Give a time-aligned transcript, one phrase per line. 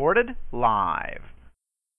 [0.00, 1.20] recorded live.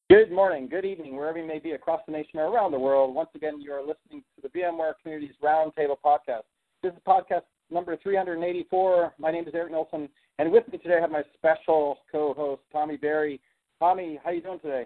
[0.09, 3.13] Good morning, good evening, wherever you may be across the nation or around the world.
[3.13, 6.41] Once again, you are listening to the VMware Communities Roundtable podcast.
[6.81, 9.13] This is podcast number 384.
[9.19, 10.09] My name is Eric Nielsen,
[10.39, 13.39] and with me today I have my special co-host Tommy Berry.
[13.77, 14.85] Tommy, how you doing today?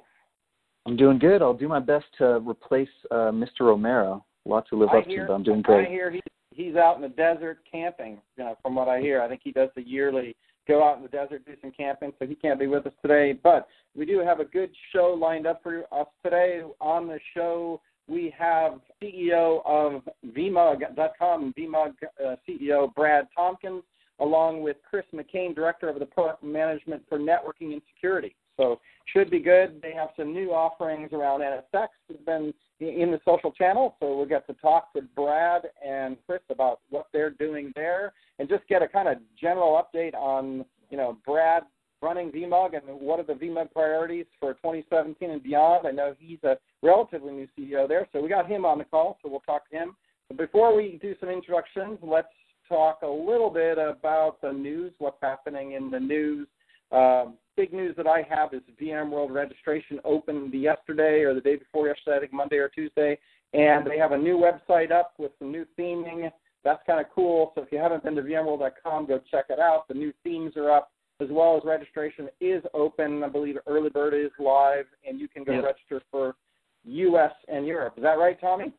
[0.85, 1.41] I'm doing good.
[1.41, 3.61] I'll do my best to replace uh, Mr.
[3.61, 4.25] Romero.
[4.45, 5.87] A lot to live I up hear, to, but I'm doing great.
[5.87, 6.19] I hear he,
[6.51, 8.17] he's out in the desert camping.
[8.35, 10.35] You know, from what I hear, I think he does the yearly
[10.67, 13.33] go out in the desert, do some camping, so he can't be with us today.
[13.33, 16.61] But we do have a good show lined up for us today.
[16.81, 21.93] On the show, we have CEO of VMUG.com, VMUG
[22.25, 23.83] uh, CEO Brad Tompkins,
[24.19, 28.35] along with Chris McCain, Director of the Product Management for Networking and Security.
[28.57, 28.79] So
[29.11, 29.81] should be good.
[29.81, 34.25] They have some new offerings around NSX that's been in the social channel, so we'll
[34.25, 38.81] get to talk with Brad and Chris about what they're doing there, and just get
[38.81, 41.63] a kind of general update on you know Brad
[42.01, 45.87] running VMUG and what are the VMUG priorities for 2017 and beyond.
[45.87, 49.17] I know he's a relatively new CEO there, so we got him on the call,
[49.21, 49.95] so we'll talk to him.
[50.27, 52.27] But before we do some introductions, let's
[52.67, 56.47] talk a little bit about the news, what's happening in the news.
[56.91, 61.87] Um, big news that I have is VMworld registration opened yesterday or the day before
[61.87, 63.17] yesterday, I think Monday or Tuesday,
[63.53, 66.29] and they have a new website up with some new theming.
[66.63, 67.51] That's kind of cool.
[67.55, 69.87] So if you haven't been to VMworld.com, go check it out.
[69.87, 73.23] The new themes are up, as well as registration is open.
[73.23, 75.63] I believe early bird is live, and you can go Yep.
[75.63, 76.35] register for
[76.83, 77.33] U.S.
[77.47, 77.93] and Europe.
[77.97, 78.73] Is that right, Tommy?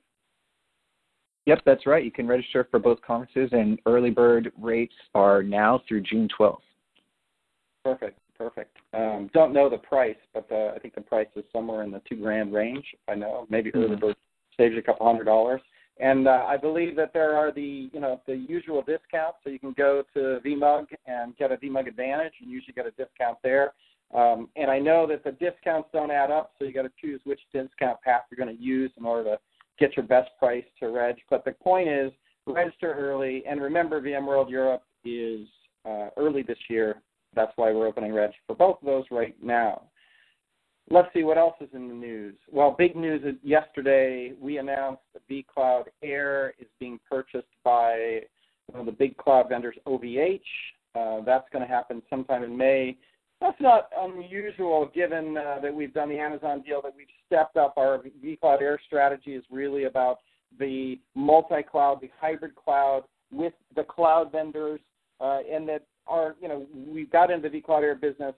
[1.47, 2.05] Yep, that's right.
[2.05, 6.59] You can register for both conferences, and early bird rates are now through June 12th.
[7.85, 8.77] Perfect, perfect.
[8.93, 12.03] Um, don't know the price, but the, I think the price is somewhere in the
[12.09, 12.85] two grand range.
[12.93, 14.01] If I know, maybe early Mhm.
[14.01, 14.17] bird
[14.57, 15.61] saves you a couple hundred dollars.
[15.99, 19.59] And uh, I believe that there are the you know the usual discounts, so you
[19.59, 23.73] can go to VMUG and get a VMUG Advantage, and usually get a discount there.
[24.15, 27.21] Um, and I know that the discounts don't add up, so you got to choose
[27.25, 29.39] which discount path you're going to use in order to
[29.79, 31.17] get your best price to reg.
[31.29, 32.13] But the point is,
[32.47, 35.49] register early, and remember, VMworld Europe is
[35.85, 37.01] uh, early this year.
[37.37, 39.83] That's why we're opening reg for both of those right now.
[40.89, 42.37] Let's see what else is in the news.
[42.51, 48.23] Well, big news yesterday we announced that vCloud Air is being purchased by
[48.67, 50.41] one of the big cloud vendors, OVH.
[50.95, 52.97] Uh, that's going to happen sometime in May.
[53.41, 57.75] That's not unusual given uh, that we've done the Amazon deal, that we've stepped up
[57.77, 60.21] our vCloud Air strategy is really about
[60.59, 64.81] the multi-cloud, the hybrid cloud with the cloud vendors,
[65.21, 68.35] uh, and that our, you know, we got into the cloud Air business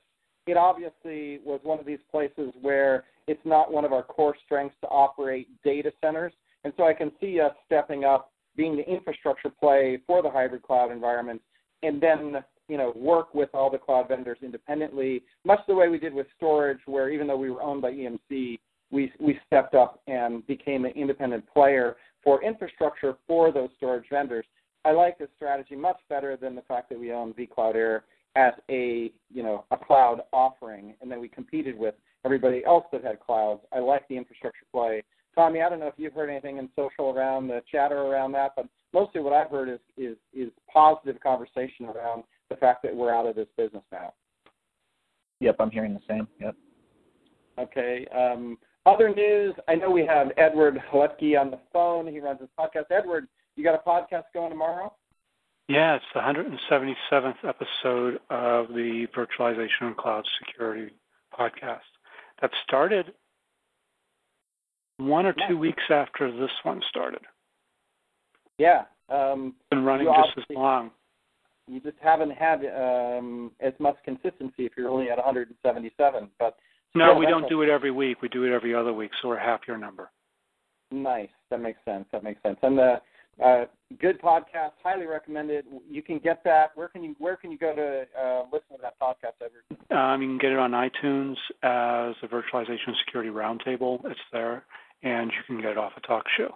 [0.48, 4.76] it obviously was one of these places where it's not one of our core strengths
[4.80, 6.32] to operate data centers.
[6.64, 10.62] And so I can see us stepping up, being the infrastructure play for the hybrid
[10.62, 11.42] cloud environment,
[11.82, 15.98] and then you know work with all the cloud vendors independently, much the way we
[15.98, 18.58] did with storage, where even though we were owned by EMC,
[18.90, 24.46] we we stepped up and became an independent player for infrastructure for those storage vendors.
[24.88, 28.04] I like this strategy much better than the fact that we own vCloud Air
[28.36, 31.94] as a you know a cloud offering, and then we competed with
[32.24, 33.60] everybody else that had clouds.
[33.70, 35.02] I like the infrastructure play.
[35.34, 38.52] Tommy, I don't know if you've heard anything in social around the chatter around that,
[38.56, 43.14] but mostly what I've heard is is is positive conversation around the fact that we're
[43.14, 44.14] out of this business now.
[45.40, 46.26] Yep, I'm hearing the same.
[46.40, 46.56] Yep.
[47.58, 48.06] Okay.
[48.06, 48.56] Um,
[48.86, 49.54] other news.
[49.68, 52.06] I know we have Edward Haletky on the phone.
[52.06, 52.90] He runs his podcast.
[52.90, 54.92] Edward, you got a podcast going tomorrow?
[55.68, 60.94] Yeah, it's the 177th episode of the Virtualization and Cloud Security
[61.38, 61.80] podcast
[62.40, 63.12] that started
[64.98, 67.20] one or two weeks after this one started.
[68.58, 68.84] Yeah.
[69.10, 70.90] Um, Been running just as long.
[71.66, 76.30] you just haven't had um, as much consistency if you're only at 177.
[76.38, 76.56] But
[76.94, 78.22] No, we don't do it every week.
[78.22, 80.10] We do it every other week, so we're half your number.
[80.90, 81.28] Nice.
[81.50, 82.06] That makes sense.
[82.12, 82.58] That makes sense.
[82.62, 83.00] And the
[83.42, 83.64] uh,
[84.00, 85.64] good podcast, highly recommended.
[85.88, 86.70] You can get that.
[86.74, 89.64] Where can you Where can you go to uh, listen to that podcast, Edward?
[89.90, 94.04] Um, you can get it on iTunes as the Virtualization Security Roundtable.
[94.04, 94.64] It's there,
[95.02, 96.54] and you can get it off a talk show.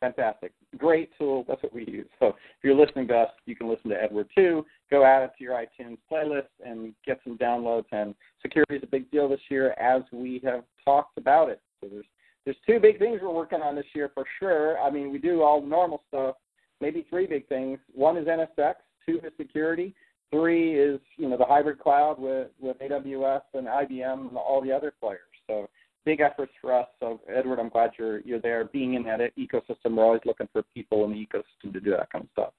[0.00, 0.52] Fantastic.
[0.76, 1.44] Great tool.
[1.48, 2.06] That's what we use.
[2.18, 4.66] So if you're listening to us, you can listen to Edward too.
[4.90, 7.86] Go add it to your iTunes playlist and get some downloads.
[7.90, 11.62] And security is a big deal this year, as we have talked about it.
[11.80, 12.04] So there's
[12.44, 14.78] there's two big things we're working on this year for sure.
[14.78, 16.36] I mean, we do all the normal stuff.
[16.80, 17.78] Maybe three big things.
[17.94, 18.74] One is NSX.
[19.06, 19.94] Two is security.
[20.30, 24.72] Three is you know the hybrid cloud with with AWS and IBM and all the
[24.72, 25.20] other players.
[25.46, 25.68] So
[26.04, 26.88] big efforts for us.
[27.00, 28.64] So Edward, I'm glad you're you're there.
[28.64, 32.10] Being in that ecosystem, we're always looking for people in the ecosystem to do that
[32.10, 32.52] kind of stuff.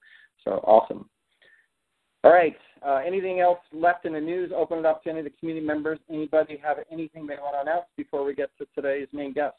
[0.44, 1.10] So awesome.
[2.24, 2.56] All right.
[2.86, 4.52] Uh, anything else left in the news?
[4.56, 6.00] Open it up to any of the community members.
[6.10, 9.56] Anybody have anything they want to announce before we get to today's main guest?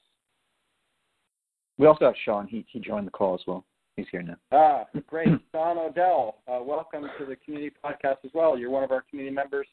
[1.78, 2.46] We also have Sean.
[2.46, 3.64] He he joined the call as well.
[3.96, 4.36] He's here now.
[4.52, 5.28] Ah, great.
[5.52, 8.58] Sean Odell, uh, welcome to the community podcast as well.
[8.58, 9.66] You're one of our community members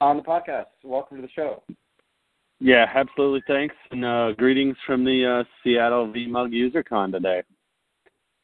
[0.00, 0.66] on the podcast.
[0.84, 1.62] Welcome to the show.
[2.58, 3.42] Yeah, absolutely.
[3.46, 7.42] Thanks, and uh, greetings from the uh, Seattle VMUG UserCon today.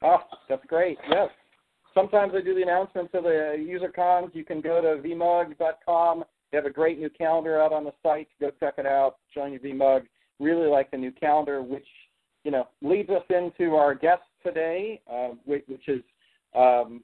[0.03, 0.19] Oh,
[0.49, 0.99] that's great.
[1.09, 1.31] Yes.
[1.94, 4.31] Sometimes I do the announcements of the user cons.
[4.35, 6.25] You can go to vmug.com.
[6.50, 8.29] They have a great new calendar out on the site.
[8.41, 9.17] Go check it out.
[9.35, 10.03] Join your VMUG.
[10.41, 11.87] Really like the new calendar, which
[12.44, 16.02] you know leads us into our guest today, uh, which, which is
[16.54, 17.02] um,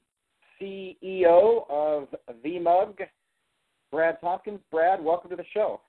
[0.61, 2.07] CEO of
[2.45, 2.99] VMUG,
[3.91, 4.59] Brad Tompkins.
[4.71, 5.81] Brad, welcome to the show.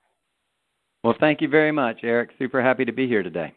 [1.03, 2.31] Well, thank you very much, Eric.
[2.39, 3.55] Super happy to be here today.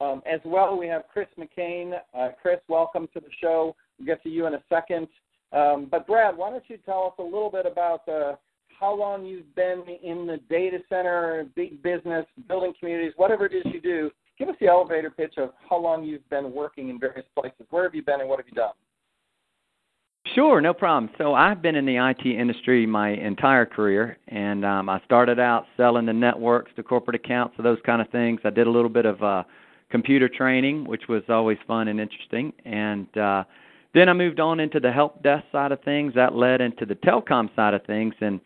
[0.00, 1.98] Um, as well, we have Chris McCain.
[2.16, 3.74] Uh, Chris, welcome to the show.
[3.98, 5.08] We'll get to you in a second.
[5.52, 8.36] Um, but Brad, why don't you tell us a little bit about uh,
[8.78, 13.64] how long you've been in the data center, big business, building communities, whatever it is
[13.72, 14.10] you do.
[14.38, 17.66] Give us the elevator pitch of how long you've been working in various places.
[17.70, 18.72] Where have you been and what have you done?
[20.34, 21.10] Sure, no problem.
[21.18, 25.64] So I've been in the IT industry my entire career, and um, I started out
[25.76, 28.40] selling the networks to corporate accounts, so those kind of things.
[28.44, 29.42] I did a little bit of uh,
[29.90, 32.52] computer training, which was always fun and interesting.
[32.64, 33.44] And uh,
[33.94, 36.12] then I moved on into the help desk side of things.
[36.14, 38.14] That led into the telecom side of things.
[38.20, 38.40] And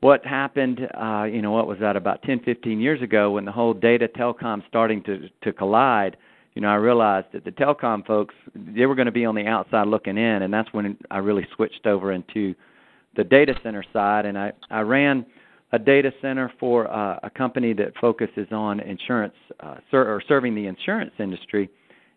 [0.00, 3.52] what happened, uh, you know, what was that about 10, 15 years ago when the
[3.52, 6.16] whole data telecom starting to to collide?
[6.54, 9.46] You know, I realized that the telecom folks they were going to be on the
[9.46, 12.54] outside looking in, and that's when I really switched over into
[13.16, 14.26] the data center side.
[14.26, 15.24] And I I ran
[15.72, 20.54] a data center for uh, a company that focuses on insurance uh, ser- or serving
[20.54, 21.70] the insurance industry,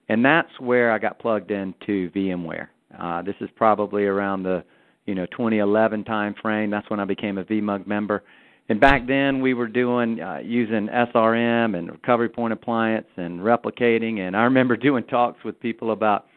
[0.10, 2.68] and that's where I got plugged into VMware.
[2.98, 4.64] Uh, this is probably around the
[5.10, 6.70] you know 2011 time frame.
[6.70, 8.24] That's when I became a VMUG member.
[8.70, 14.20] And back then we were doing uh, using SRM and recovery point appliance and replicating.
[14.20, 16.28] And I remember doing talks with people about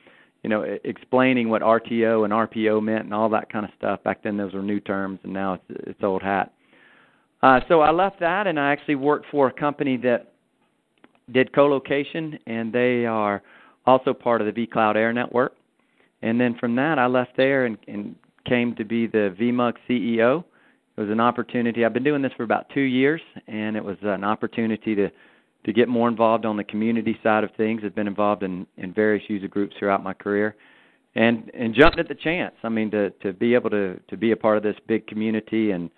[0.42, 4.02] you know explaining what RTO and RPO meant and all that kind of stuff.
[4.02, 6.54] Back then those were new terms, and now it's it's old hat.
[7.42, 10.32] Uh, so I left that and I actually worked for a company that
[11.30, 13.42] did co-location, and they are
[13.84, 15.54] also part of the vCloud Air network.
[16.22, 20.44] And then from that, I left there and, and came to be the VMUG CEO.
[20.96, 21.84] It was an opportunity.
[21.84, 25.10] I've been doing this for about two years, and it was an opportunity to
[25.64, 27.82] to get more involved on the community side of things.
[27.84, 30.56] I've been involved in in various user groups throughout my career,
[31.14, 32.54] and and jumped at the chance.
[32.62, 35.70] I mean, to to be able to to be a part of this big community
[35.70, 35.90] and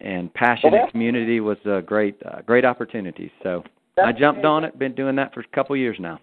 [0.00, 3.30] and passionate well, community was a great uh, great opportunity.
[3.42, 3.62] So
[4.02, 4.78] I jumped on it.
[4.78, 6.20] Been doing that for a couple years now.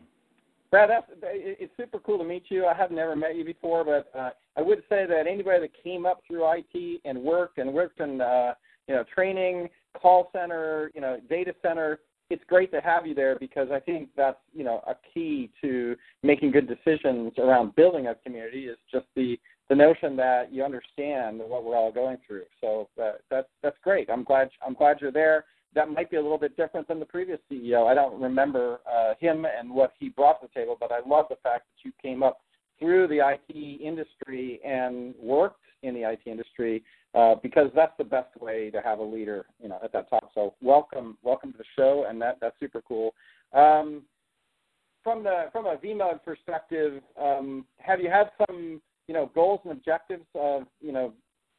[0.74, 2.66] Brad, that's, it's super cool to meet you.
[2.66, 6.08] I have never met you before, but uh, I would say that anybody that came
[6.08, 8.56] up through IT and worked and worked in uh,
[8.88, 12.00] you know training, call center, you know data center,
[12.32, 15.96] it's great to have you there because I think that's you know a key to
[16.24, 19.40] making good decisions around building a community is just the
[19.70, 22.46] the notion that you understand what we're all going through.
[22.62, 24.10] So uh, that's that's great.
[24.10, 25.46] I'm glad I'm glad you're there.
[25.76, 27.88] That might be a little bit different than the previous CEO.
[27.88, 31.26] I don't remember uh, him and what he brought to the table, but I love
[31.30, 32.42] the fact that you came up
[32.80, 38.36] through the IT industry and worked in the IT industry uh, because that's the best
[38.40, 40.32] way to have a leader, you know, at that top.
[40.34, 43.14] So welcome, welcome to the show, and that that's super cool.
[43.54, 44.04] Um,
[45.04, 49.72] from the from a VMUG perspective, um, have you had some you know, goals and
[49.72, 51.14] objectives of, you know,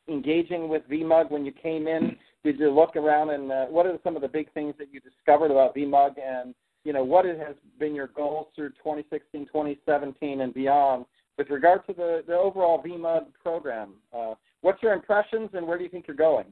[0.09, 2.17] engaging with VMUG when you came in?
[2.45, 5.01] Did you look around and uh, what are some of the big things that you
[5.01, 10.53] discovered about VMUG and, you know, what has been your goals through 2016, 2017 and
[10.53, 11.07] beyond
[11.39, 13.95] with regard to the, the overall VMUG program?
[14.13, 16.47] Uh, what's your impressions and where do you think you're going?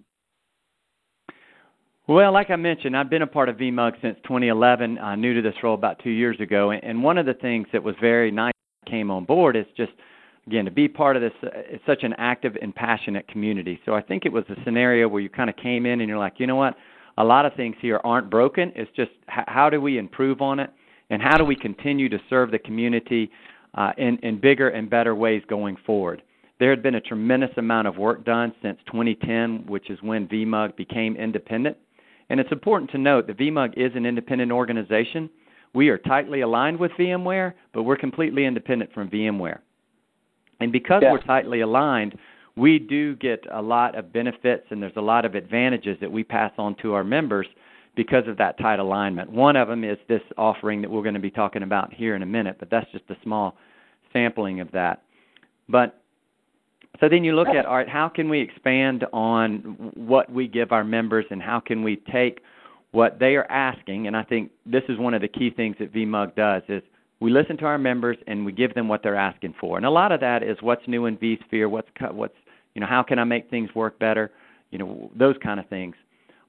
[2.08, 4.98] Well, like I mentioned, I've been a part of VMUG since 2011.
[4.98, 7.82] I new to this role about two years ago, and one of the things that
[7.82, 8.52] was very nice
[8.88, 9.92] came on board is just–
[10.46, 13.80] again to be part of this uh, it's such an active and passionate community.
[13.84, 16.18] So i think it was a scenario where you kind of came in and you're
[16.18, 16.76] like you know what?
[17.18, 18.72] A lot of things here aren't broken.
[18.74, 20.70] It's just how do we improve on it?
[21.10, 23.30] And how do we continue to serve the community
[23.74, 26.22] uh, in, in bigger and better ways going forward?
[26.58, 30.76] There had been a tremendous amount of work done since 2010 which is when vmug
[30.76, 31.76] became independent.
[32.30, 35.28] And it's important to note that vmug is an independent organization.
[35.74, 39.58] We are tightly aligned with vmware but we're completely independent from vmware
[40.62, 41.12] and because yeah.
[41.12, 42.16] we're tightly aligned,
[42.56, 46.22] we do get a lot of benefits and there's a lot of advantages that we
[46.22, 47.46] pass on to our members
[47.96, 49.30] because of that tight alignment.
[49.30, 52.22] One of them is this offering that we're going to be talking about here in
[52.22, 53.56] a minute, but that's just a small
[54.12, 55.02] sampling of that.
[55.68, 56.00] But
[57.00, 60.72] So then you look at all right, how can we expand on what we give
[60.72, 62.40] our members, and how can we take
[62.92, 64.06] what they are asking?
[64.06, 66.82] And I think this is one of the key things that VMUG does is
[67.22, 69.76] we listen to our members and we give them what they're asking for.
[69.76, 72.34] And a lot of that is what's new in vSphere, what's what's
[72.74, 74.32] you know how can I make things work better,
[74.70, 75.94] you know those kind of things.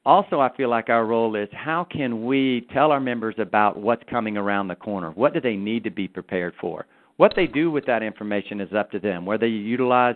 [0.06, 4.03] Also, I feel like our role is how can we tell our members about what's
[4.10, 5.12] coming around the corner?
[5.12, 6.88] What do they need to be prepared for?
[7.18, 9.25] What they do with that information is up to them.
[9.25, 10.15] Whether you utilize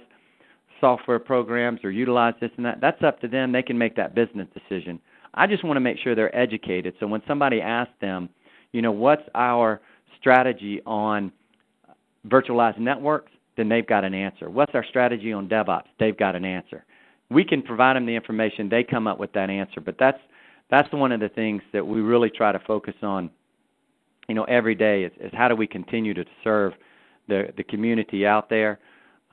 [0.81, 3.51] software programs or utilize this and that, that's up to them.
[3.51, 4.99] They can make that business decision.
[5.35, 6.95] I just want to make sure they're educated.
[6.99, 8.27] So when somebody asks them,
[8.73, 9.79] you know, what's our
[10.19, 11.31] strategy on
[12.27, 14.49] virtualized networks, then they've got an answer.
[14.49, 15.85] What's our strategy on DevOps?
[15.99, 16.85] They've got an answer.
[17.29, 19.81] We can provide them the information, they come up with that answer.
[19.81, 20.19] But that's
[20.69, 23.29] that's one of the things that we really try to focus on,
[24.27, 26.73] you know, every day is, is how do we continue to serve
[27.27, 28.79] the the community out there.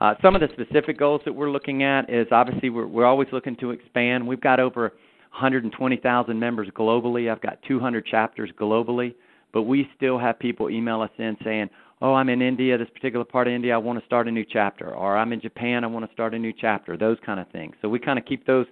[0.01, 3.29] Uh, some of the specific goals that we're looking at is obviously we're, we're always
[3.31, 4.27] looking to expand.
[4.27, 4.93] We've got over
[5.31, 7.31] 120,000 members globally.
[7.31, 9.15] I've got 200 chapters globally,
[9.55, 11.69] but we still have people email us in saying,
[12.01, 13.73] "Oh, I'm in India, this particular part of India.
[13.73, 15.85] I want to start a new chapter," or "I'm in Japan.
[15.85, 17.73] I want to start a new chapter." Those kind of things.
[17.81, 18.65] So we kind of keep those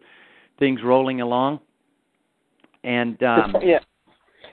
[0.59, 1.61] things rolling along.
[2.83, 3.79] And um, yeah,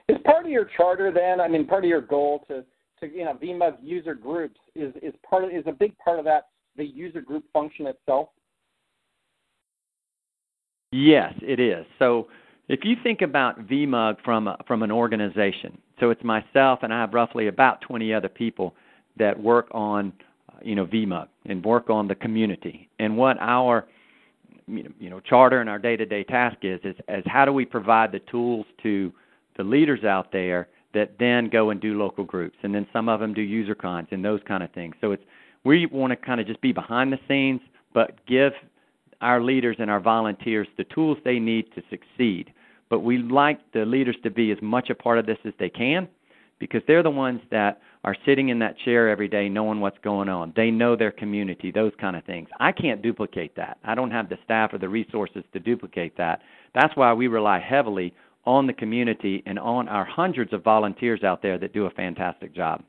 [0.09, 1.41] is part of your charter then?
[1.41, 2.65] I mean, part of your goal to
[3.01, 6.25] to you know VMUG user groups is is part of, is a big part of
[6.27, 8.29] that the user group function itself.
[10.93, 11.85] Yes, it is.
[11.99, 12.29] So
[12.69, 17.01] if you think about VMUG from a, from an organization, so it's myself and I
[17.01, 18.75] have roughly about 20 other people
[19.19, 20.13] that work on
[20.49, 22.89] uh, you know VMUG and work on the community.
[22.99, 23.87] And what our
[24.67, 27.65] you know, you know charter and our day-to-day task is is as how do we
[27.65, 29.13] provide the tools to
[29.57, 33.21] the leaders out there that then go and do local groups, and then some of
[33.21, 34.95] them do user cons and those kind of things.
[35.01, 35.23] So it's
[35.65, 37.61] we want to kind of just be behind the scenes,
[37.93, 38.53] but give
[39.21, 42.53] our leaders and our volunteers the tools they need to succeed.
[42.91, 45.71] But we like the leaders to be as much a part of this as they
[45.71, 46.09] can
[46.59, 50.29] because they're the ones that are sitting in that chair every day knowing what's going
[50.29, 50.53] on.
[50.57, 52.49] They know their community, those kind of things.
[52.59, 53.79] I can't duplicate that.
[53.85, 56.41] I don't have the staff or the resources to duplicate that.
[56.75, 61.43] That's why we rely heavily on the community and on our hundreds of volunteers out
[61.43, 62.83] there that do a fantastic job.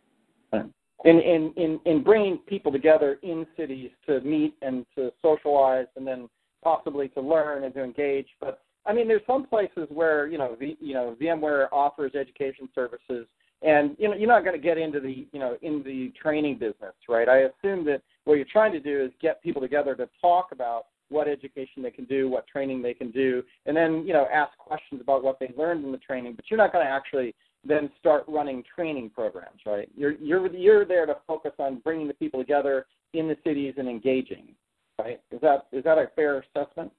[0.54, 6.06] In, in, in, in bringing people together in cities to meet and to socialize and
[6.06, 6.30] then
[6.64, 8.28] possibly to learn and to engage.
[8.40, 12.70] But I mean, there's some places where you know, v, you know, VMware offers education
[12.74, 13.28] services,
[13.62, 16.58] and you know, you're not going to get into the you know in the training
[16.58, 17.30] business, right?
[17.30, 20.86] I assume that what you're trying to do is get people together to talk about
[21.10, 24.58] what education they can do, what training they can do, and then you know ask
[24.58, 26.34] questions about what they learned in the training.
[26.36, 29.90] But you're not going to actually then start running training programs, right?
[29.96, 33.88] You're you're you're there to focus on bringing the people together in the cities and
[33.88, 34.56] engaging,
[34.98, 35.22] right?
[35.32, 36.92] Is that is that a fair assessment?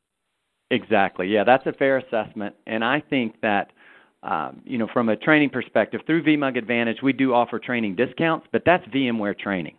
[0.72, 1.28] Exactly.
[1.28, 3.72] Yeah, that's a fair assessment, and I think that.
[4.24, 8.46] Um, you know, from a training perspective, through VMUG Advantage, we do offer training discounts,
[8.52, 9.74] but that's VMware training.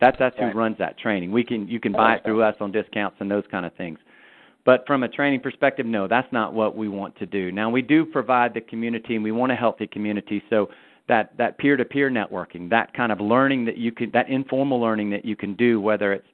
[0.00, 0.52] That's that's right.
[0.52, 1.32] who runs that training.
[1.32, 3.98] We can you can buy it through us on discounts and those kind of things.
[4.64, 7.50] But from a training perspective, no, that's not what we want to do.
[7.50, 10.42] Now we do provide the community and we want a healthy community.
[10.50, 10.68] So
[11.08, 15.24] that that peer-to-peer networking, that kind of learning that you can that informal learning that
[15.24, 16.26] you can do whether it's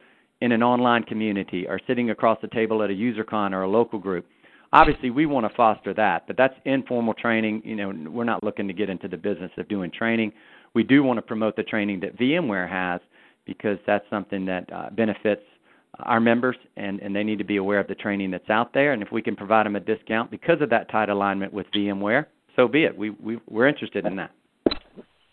[0.45, 3.69] in an online community or sitting across the table at a user con or a
[3.69, 4.27] local group.
[4.75, 7.63] Obviously, we want to foster that, but that's informal training.
[7.65, 10.33] You know, we're not looking to get into the business of doing training.
[10.75, 13.01] We do want to promote the training that VMware has
[13.47, 15.41] because that's something that uh, benefits
[16.01, 18.93] our members and, and they need to be aware of the training that's out there
[18.93, 22.27] and if we can provide them a discount because of that tight alignment with VMware,
[22.55, 22.95] so be it.
[22.97, 24.33] We, we we're interested in that.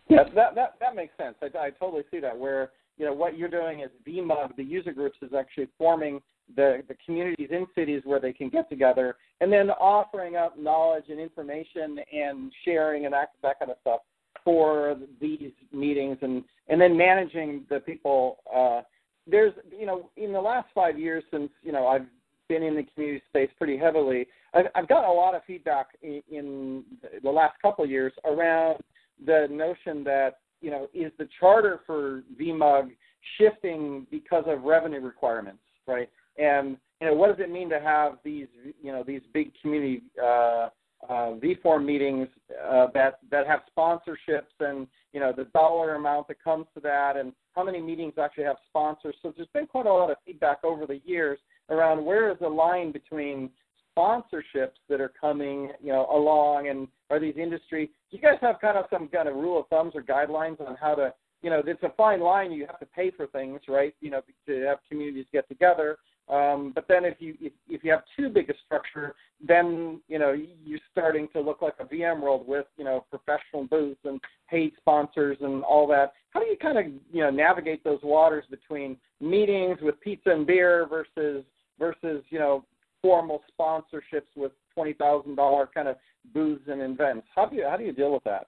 [0.08, 1.36] Yeah, that that that makes sense.
[1.42, 2.38] I, I totally see that.
[2.38, 6.22] Where you know what you're doing is VMUG, the user groups, is actually forming
[6.56, 11.06] the the communities in cities where they can get together, and then offering up knowledge
[11.10, 14.02] and information and sharing and that that kind of stuff
[14.46, 18.38] for these meetings and and then managing the people.
[18.56, 18.82] Uh,
[19.26, 22.06] there's you know in the last five years since you know I've
[22.50, 26.22] been in the community space pretty heavily, I've, I've gotten a lot of feedback in,
[26.32, 26.84] in
[27.24, 28.78] the last couple of years around
[29.26, 32.92] the notion that you know is the charter for VMUG
[33.38, 36.10] shifting because of revenue requirements, right?
[36.38, 38.48] And you know what does it mean to have these
[38.82, 40.70] you know these big community uh,
[41.10, 42.28] uh, vForum meetings
[42.70, 47.18] uh, that that have sponsorships and you know the dollar amount that comes to that
[47.18, 49.16] and how many meetings actually have sponsors.
[49.22, 51.40] So there's been quite a lot of feedback over the years
[51.70, 53.50] around where is the line between
[53.98, 57.88] sponsorships that are coming you know along and are these industry.
[58.10, 60.76] Do you guys have kind of some kind of rule of thumbs or guidelines on
[60.76, 62.52] how to you know, it's a fine line.
[62.52, 63.96] You have to pay for things, right?
[64.00, 65.98] You know, to have communities get together.
[66.30, 70.20] Um, but then if you if, if you have too big a structure, then you
[70.20, 70.34] know
[70.64, 74.72] you're starting to look like a VM world with you know professional booths and paid
[74.78, 76.14] sponsors and all that.
[76.30, 80.48] How do you kind of you know navigate those waters between meetings with pizza and
[80.48, 81.44] beer versus
[81.80, 82.64] versus you know
[83.02, 85.96] formal sponsorships with twenty thousand dollar kind of
[86.34, 87.28] booths and events?
[87.36, 88.48] How do you how do you deal with that?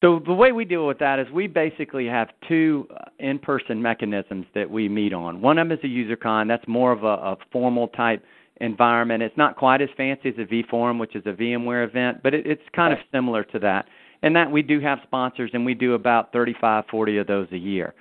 [0.00, 4.46] So the way we deal with that is we basically have two uh, in-person mechanisms
[4.54, 5.42] that we meet on.
[5.42, 6.46] One of them is a user con.
[6.46, 8.22] That's more of a, a formal type
[8.60, 9.24] environment.
[9.24, 12.46] It's not quite as fancy as a vForum, which is a VMware event, but it,
[12.46, 13.86] it's kind of similar to that.
[14.22, 17.58] And that we do have sponsors, and we do about 35, 40 of those a
[17.58, 17.94] year.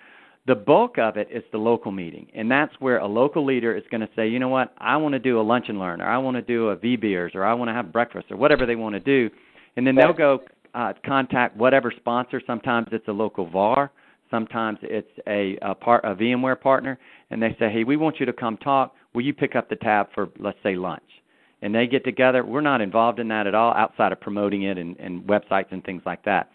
[0.48, 3.84] The bulk of it is the local meeting, and that's where a local leader is
[3.92, 6.08] going to say, you know what, I want to do a lunch and learn, or
[6.08, 8.66] I want to do a V beers, or I want to have breakfast, or whatever
[8.66, 9.30] they want to do,
[9.76, 10.40] and then they'll go
[10.74, 12.42] uh, contact whatever sponsor.
[12.48, 13.92] Sometimes it's a local VAR,
[14.32, 16.98] sometimes it's a, a part a VMware partner,
[17.30, 18.96] and they say, "Hey, we want you to come talk.
[19.14, 21.04] Will you pick up the tab for let's say lunch?"
[21.62, 22.46] And they get together.
[22.46, 25.84] We're not involved in that at all, outside of promoting it and, and websites and
[25.84, 26.52] things like that.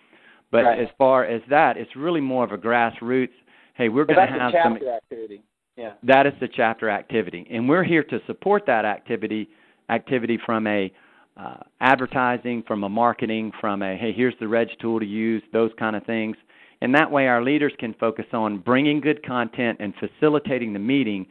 [0.51, 0.81] But right.
[0.81, 3.31] as far as that, it's really more of a grassroots.
[3.75, 5.43] Hey, we're going to have some activity.
[5.77, 5.95] Yeah.
[6.03, 9.49] That is the chapter activity, and we're here to support that activity
[9.89, 10.93] activity from a
[11.37, 15.71] uh, advertising, from a marketing, from a hey, here's the Reg tool to use, those
[15.79, 16.37] kind of things.
[16.83, 21.27] And that way, our leaders can focus on bringing good content and facilitating the meeting.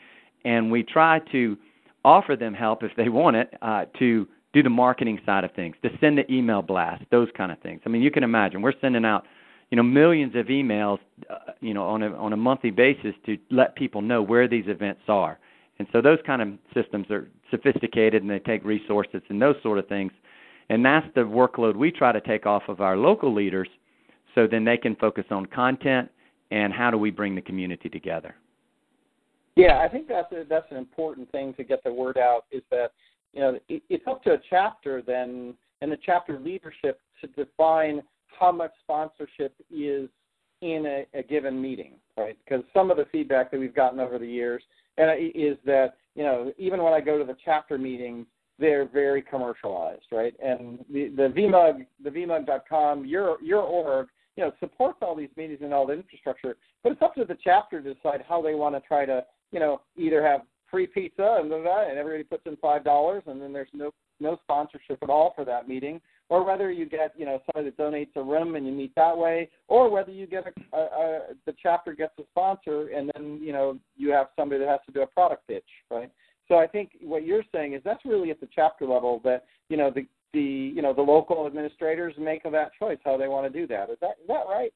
[0.46, 1.58] And we try to
[2.04, 5.76] offer them help if they want it uh, to do the marketing side of things,
[5.84, 7.82] to send the email blast, those kind of things.
[7.86, 9.26] I mean, you can imagine we're sending out,
[9.72, 11.00] you know, millions of emails,
[11.30, 14.66] uh, you know, on a on a monthly basis to let people know where these
[14.68, 15.40] events are.
[15.80, 19.80] And so those kind of systems are sophisticated and they take resources and those sort
[19.80, 20.12] of things.
[20.70, 23.68] And that's the workload we try to take off of our local leaders
[24.36, 26.10] so then they can focus on content
[26.51, 28.36] and how do we bring the community together.
[29.56, 32.62] Yeah, I think that's a, that's an important thing to get the word out is
[32.72, 32.92] that
[33.34, 38.01] you know it, it's up to a chapter then and the chapter leadership to define
[38.42, 40.10] how much sponsorship is
[40.62, 42.38] in a, a given meeting, right?
[42.44, 44.64] Because some of the feedback that we've gotten over the years
[44.98, 48.25] and is that you know even when I go to the chapter meetings,
[48.60, 50.34] they're very commercialized, right?
[50.44, 55.60] And the the VMUG, the VMUG.com, your your org, you know, supports all these meetings
[55.62, 58.75] and all the infrastructure, but it's up to the chapter to decide how they want
[58.75, 62.58] to try to, you know, either have free pizza and that, and everybody puts in
[62.58, 66.72] five dollars, and then there's no no sponsorship at all for that meeting, or whether
[66.72, 69.91] you get you know somebody that donates a room and you meet that way, or
[69.91, 73.77] whether you get a, a, a the chapter gets a sponsor and then you know
[73.98, 76.09] you have somebody that has to do a product pitch, right?
[76.48, 79.75] So I think what you're saying is that's really at the chapter level that you
[79.75, 83.51] know the the you know the local administrators make of that choice how they want
[83.51, 83.89] to do that.
[83.89, 84.72] Is that is that right?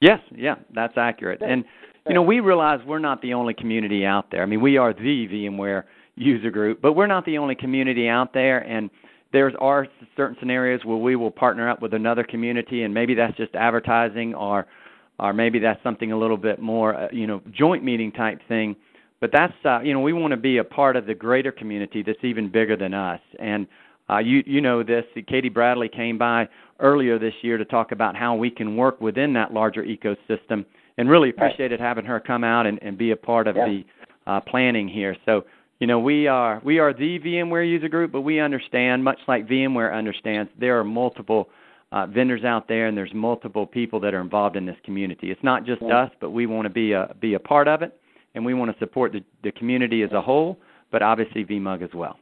[0.00, 1.42] Yes, yeah, that's accurate.
[1.42, 1.64] And
[2.08, 4.42] you know, we realize we're not the only community out there.
[4.42, 5.84] I mean, we are the VMware
[6.14, 8.88] user group, but we're not the only community out there and
[9.32, 9.86] there are
[10.16, 14.34] certain scenarios where we will partner up with another community, and maybe that's just advertising,
[14.34, 14.66] or
[15.20, 18.76] or maybe that's something a little bit more, uh, you know, joint meeting type thing.
[19.20, 22.02] But that's uh, you know we want to be a part of the greater community
[22.02, 23.20] that's even bigger than us.
[23.38, 23.66] And
[24.08, 25.04] uh, you you know this.
[25.26, 26.48] Katie Bradley came by
[26.80, 30.64] earlier this year to talk about how we can work within that larger ecosystem,
[30.96, 31.86] and really appreciated right.
[31.86, 33.66] having her come out and, and be a part of yeah.
[33.66, 33.84] the
[34.28, 35.16] uh, planning here.
[35.26, 35.44] So
[35.80, 39.48] you know we are we are the VMware user group, but we understand much like
[39.48, 41.48] VMware understands there are multiple
[41.92, 45.30] uh, vendors out there and there's multiple people that are involved in this community.
[45.30, 47.98] It's not just us, but we want to be a be a part of it,
[48.34, 50.58] and we want to support the, the community as a whole,
[50.90, 52.18] but obviously VMUG as well.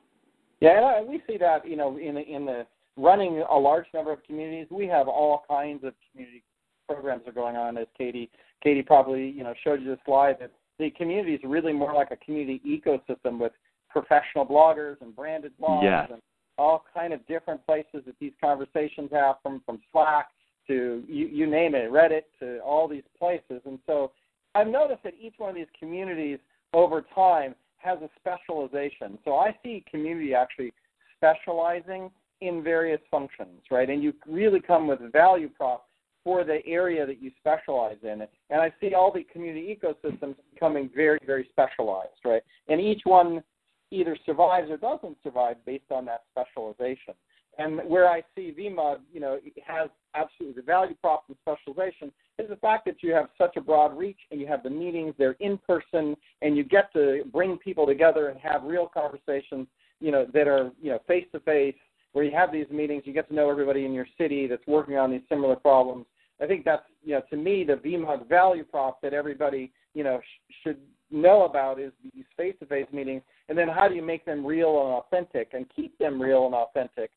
[0.61, 2.67] Yeah, and we see that you know in the, in the
[2.97, 6.43] running a large number of communities, we have all kinds of community
[6.89, 7.77] programs that are going on.
[7.77, 8.31] As Katie
[8.63, 12.11] Katie probably you know showed you the slide that the community is really more like
[12.11, 13.53] a community ecosystem with
[13.91, 16.09] professional bloggers and branded blogs yes.
[16.13, 16.21] and
[16.59, 20.29] all kind of different places that these conversations have from from Slack
[20.67, 23.63] to you, you name it, Reddit to all these places.
[23.65, 24.13] And so
[24.55, 26.39] I've noticed that each one of these communities
[26.73, 29.19] over time has a specialization.
[29.25, 30.73] So I see community actually
[31.17, 32.11] specializing
[32.41, 33.89] in various functions, right?
[33.89, 35.86] And you really come with value prop
[36.27, 38.21] for the area that you specialize in.
[38.51, 42.43] And I see all the community ecosystems becoming very, very specialized, right?
[42.67, 43.45] And each one
[43.93, 47.15] either survives or doesn't survive based on that specialization.
[47.59, 52.11] And where I see VMUG, you know, has absolutely the value prop and specialization
[52.41, 55.15] is the fact that you have such a broad reach and you have the meetings,
[55.17, 59.69] they're in person, and you get to bring people together and have real conversations,
[60.01, 61.77] you know, that are, you know, face to face,
[62.15, 64.97] where you have these meetings, you get to know everybody in your city that's working
[64.97, 66.05] on these similar problems
[66.41, 70.21] I think that's you know to me the VMUG value prop that everybody you know
[70.21, 70.79] sh- should
[71.11, 74.95] know about is these face-to-face meetings, and then how do you make them real and
[74.95, 77.11] authentic and keep them real and authentic?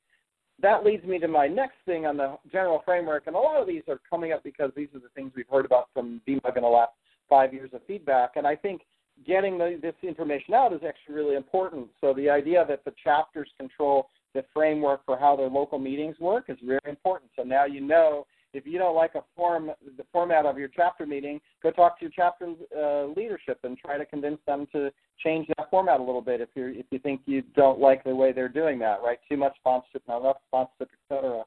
[0.61, 3.67] That leads me to my next thing on the general framework, and a lot of
[3.67, 6.63] these are coming up because these are the things we've heard about from VMUG in
[6.63, 6.91] the last
[7.29, 8.81] five years of feedback, and I think
[9.25, 11.87] getting the, this information out is actually really important.
[11.99, 16.45] So the idea that the chapters control the framework for how their local meetings work
[16.49, 17.31] is very important.
[17.35, 21.05] So now you know if you don't like a form, the format of your chapter
[21.05, 24.91] meeting, go talk to your chapter uh, leadership and try to convince them to
[25.23, 26.41] change that format a little bit.
[26.41, 29.19] If you if you think you don't like the way they're doing that, right?
[29.29, 31.43] Too much sponsorship, not enough sponsorship, etc.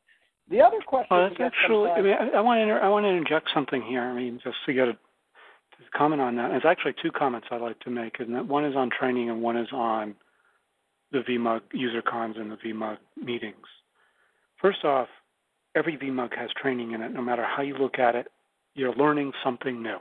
[0.51, 1.09] The other question.
[1.11, 1.91] Well, that's actually.
[1.91, 4.03] I mean, I, I want to inter- I want to interject something here.
[4.03, 6.49] I mean, just to get a to comment on that.
[6.49, 9.43] There's actually two comments I'd like to make, and that one is on training and
[9.43, 10.15] one is on
[11.11, 13.67] the VMUG user cons and the VMUG meetings.
[14.61, 15.09] First off,
[15.75, 17.13] every VMUG has training in it.
[17.13, 18.29] No matter how you look at it,
[18.75, 19.99] you're learning something new.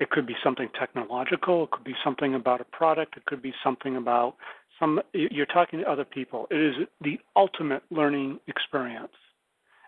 [0.00, 1.64] It could be something technological.
[1.64, 3.16] It could be something about a product.
[3.16, 4.34] It could be something about
[4.80, 5.00] some.
[5.12, 6.46] You're talking to other people.
[6.50, 9.12] It is the ultimate learning experience,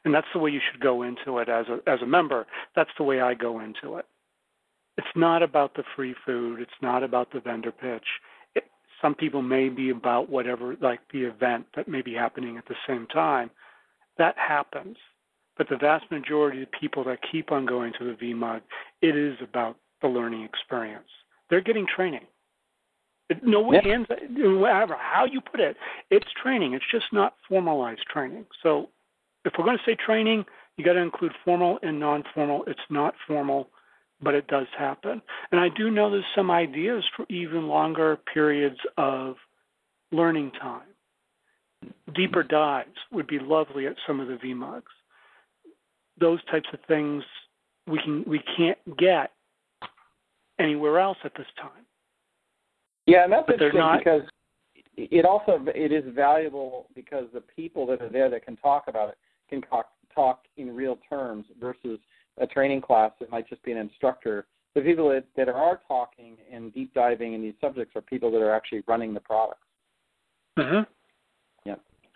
[0.05, 2.47] and that's the way you should go into it as a as a member.
[2.77, 4.07] That's the way I go into it.
[4.97, 6.61] It's not about the free food.
[6.61, 8.07] It's not about the vendor pitch.
[8.55, 8.65] It,
[9.03, 12.77] some people may be about whatever, like the event that may be happening at the
[12.87, 13.51] same time
[14.19, 14.97] that happens.
[15.57, 18.61] But the vast majority of people that keep on going to the VMUG,
[19.03, 21.09] it is about the learning experience.
[21.49, 22.27] They're getting training.
[23.43, 23.81] No yeah.
[23.83, 25.77] hands, whatever, how you put it,
[26.11, 26.75] it's training.
[26.75, 28.45] It's just not formalized training.
[28.63, 28.91] So
[29.45, 30.45] if we're going to say training,
[30.77, 32.65] you got to include formal and non-formal.
[32.67, 33.71] It's not formal,
[34.21, 35.23] but it does happen.
[35.53, 39.37] And I do know there's some ideas for even longer periods of
[40.13, 40.94] learning time
[42.15, 44.83] deeper dives would be lovely at some of the VMUGs.
[46.19, 47.23] Those types of things
[47.87, 49.33] we can we can't get
[50.59, 51.85] anywhere else at this time.
[53.07, 54.23] Yeah, and that's but interesting not, because
[54.97, 59.11] it also it is valuable because the people that are there that can talk about
[59.11, 59.19] it
[59.49, 61.99] can talk talk in real terms versus
[62.39, 64.47] a training class that might just be an instructor.
[64.75, 68.39] The people that, that are talking and deep diving in these subjects are people that
[68.41, 69.61] are actually running the products.
[70.59, 70.83] Mm-hmm.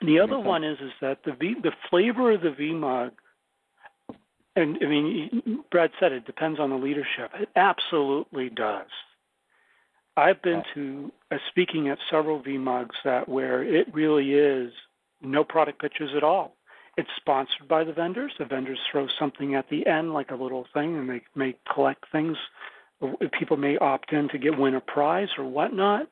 [0.01, 3.11] The other one is is that the v, the flavor of the VMUG,
[4.55, 7.31] and I mean, Brad said it depends on the leadership.
[7.35, 8.87] It absolutely does.
[10.17, 14.73] I've been to uh, speaking at several VMUGs that where it really is
[15.21, 16.57] no product pitches at all.
[16.97, 18.33] It's sponsored by the vendors.
[18.39, 22.05] The vendors throw something at the end, like a little thing, and they may collect
[22.11, 22.37] things.
[23.39, 26.09] People may opt in to get win a prize or whatnot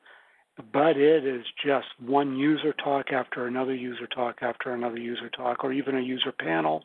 [0.72, 5.64] but it is just one user talk after another user talk after another user talk,
[5.64, 6.82] or even a user panel,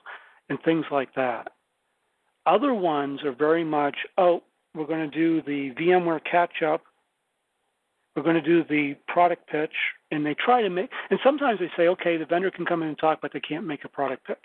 [0.50, 1.52] and things like that.
[2.46, 4.44] Other ones are very much, oh,
[4.76, 6.82] we're going to do the VMware catch up,
[8.16, 9.74] we're going to do the product pitch,
[10.12, 12.90] and they try to make, and sometimes they say, okay, the vendor can come in
[12.90, 14.38] and talk, but they can't make a product pitch.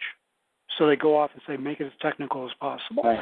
[0.78, 3.02] So they go off and say, make it as technical as possible.
[3.02, 3.20] Right.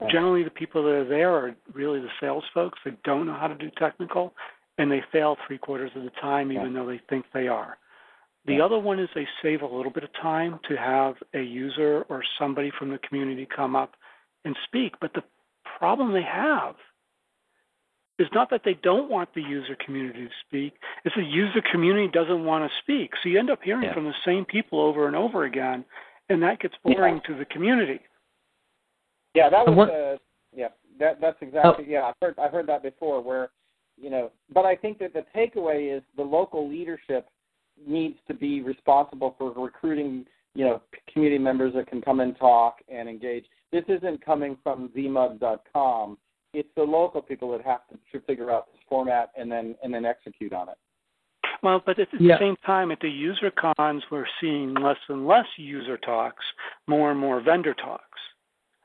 [0.00, 0.10] Right.
[0.12, 2.78] Generally, the people that are there are really the sales folks.
[2.84, 4.32] They don't know how to do technical,
[4.78, 6.80] and they fail three quarters of the time, even yeah.
[6.80, 7.76] though they think they are.
[8.46, 8.64] The yeah.
[8.64, 12.22] other one is they save a little bit of time to have a user or
[12.38, 13.94] somebody from the community come up
[14.44, 14.94] and speak.
[15.00, 15.22] But the
[15.78, 16.76] problem they have
[18.18, 22.08] is not that they don't want the user community to speak, it's the user community
[22.08, 23.12] doesn't want to speak.
[23.22, 23.94] So you end up hearing yeah.
[23.94, 25.84] from the same people over and over again,
[26.28, 27.34] and that gets boring yeah.
[27.34, 28.00] to the community.
[29.34, 30.16] Yeah, that was uh,
[30.56, 31.90] yeah, that that's exactly oh.
[31.90, 32.02] yeah.
[32.06, 33.50] I've heard I've heard that before where
[34.00, 37.28] you know, but I think that the takeaway is the local leadership
[37.86, 40.82] needs to be responsible for recruiting, you know,
[41.12, 43.44] community members that can come and talk and engage.
[43.72, 46.18] This isn't coming from vmug.com.
[46.54, 49.92] It's the local people that have to, to figure out this format and then and
[49.92, 50.76] then execute on it.
[51.62, 52.38] Well, but at the yeah.
[52.38, 56.44] same time, at the user cons, we're seeing less and less user talks,
[56.86, 58.04] more and more vendor talks.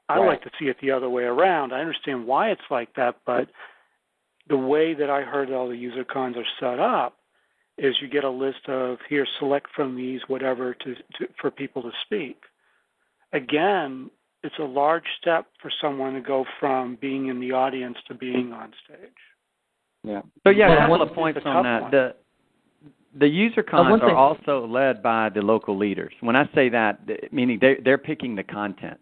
[0.09, 0.27] I right.
[0.27, 1.71] like to see it the other way around.
[1.71, 3.47] I understand why it's like that, but
[4.47, 7.17] the way that I heard all the user cons are set up
[7.77, 11.81] is you get a list of here, select from these, whatever, to, to for people
[11.81, 12.37] to speak.
[13.31, 14.11] Again,
[14.43, 18.51] it's a large step for someone to go from being in the audience to being
[18.53, 19.09] on stage.
[20.03, 20.21] Yeah.
[20.43, 21.81] So yeah, well, a couple of points on that.
[21.83, 21.91] One.
[21.91, 22.15] The
[23.15, 26.13] the user oh, cons are also led by the local leaders.
[26.19, 26.99] When I say that,
[27.31, 28.99] meaning they they're picking the content.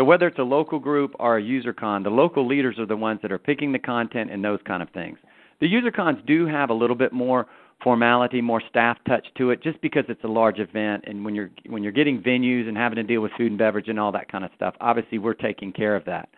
[0.00, 2.96] So whether it's a local group or a user con, the local leaders are the
[2.96, 5.18] ones that are picking the content and those kind of things.
[5.60, 7.48] The user cons do have a little bit more
[7.84, 11.04] formality, more staff touch to it, just because it's a large event.
[11.06, 13.88] And when you're when you're getting venues and having to deal with food and beverage
[13.88, 16.30] and all that kind of stuff, obviously we're taking care of that.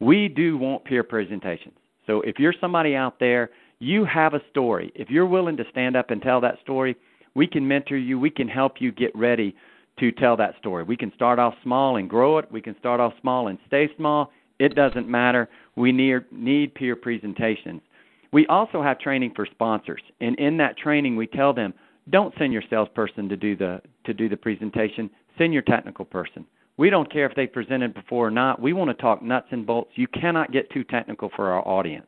[0.00, 1.74] We do want peer presentations.
[2.08, 4.90] So if you're somebody out there, you have a story.
[4.96, 6.96] If you're willing to stand up and tell that story,
[7.36, 8.18] we can mentor you.
[8.18, 9.54] We can help you get ready
[10.00, 10.82] to tell that story.
[10.82, 12.50] We can start off small and grow it.
[12.50, 14.30] We can start off small and stay small.
[14.58, 15.48] It doesn't matter.
[15.76, 17.80] We need, need peer presentations.
[18.32, 21.72] We also have training for sponsors, and in that training, we tell them,
[22.10, 25.08] don't send your salesperson to do the to do the presentation.
[25.38, 26.44] Send your technical person.
[26.76, 28.60] We don't care if they presented before or not.
[28.60, 29.92] We want to talk nuts and bolts.
[29.94, 32.06] You cannot get too technical for our audience.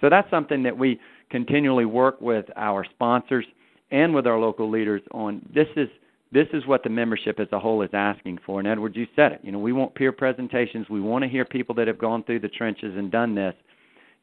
[0.00, 1.00] So that's something that we
[1.30, 3.46] continually work with our sponsors
[3.90, 5.40] and with our local leaders on.
[5.54, 5.88] This is
[6.32, 8.58] this is what the membership as a whole is asking for.
[8.58, 9.40] And Edward, you said it.
[9.42, 10.88] You know, we want peer presentations.
[10.88, 13.54] We want to hear people that have gone through the trenches and done this.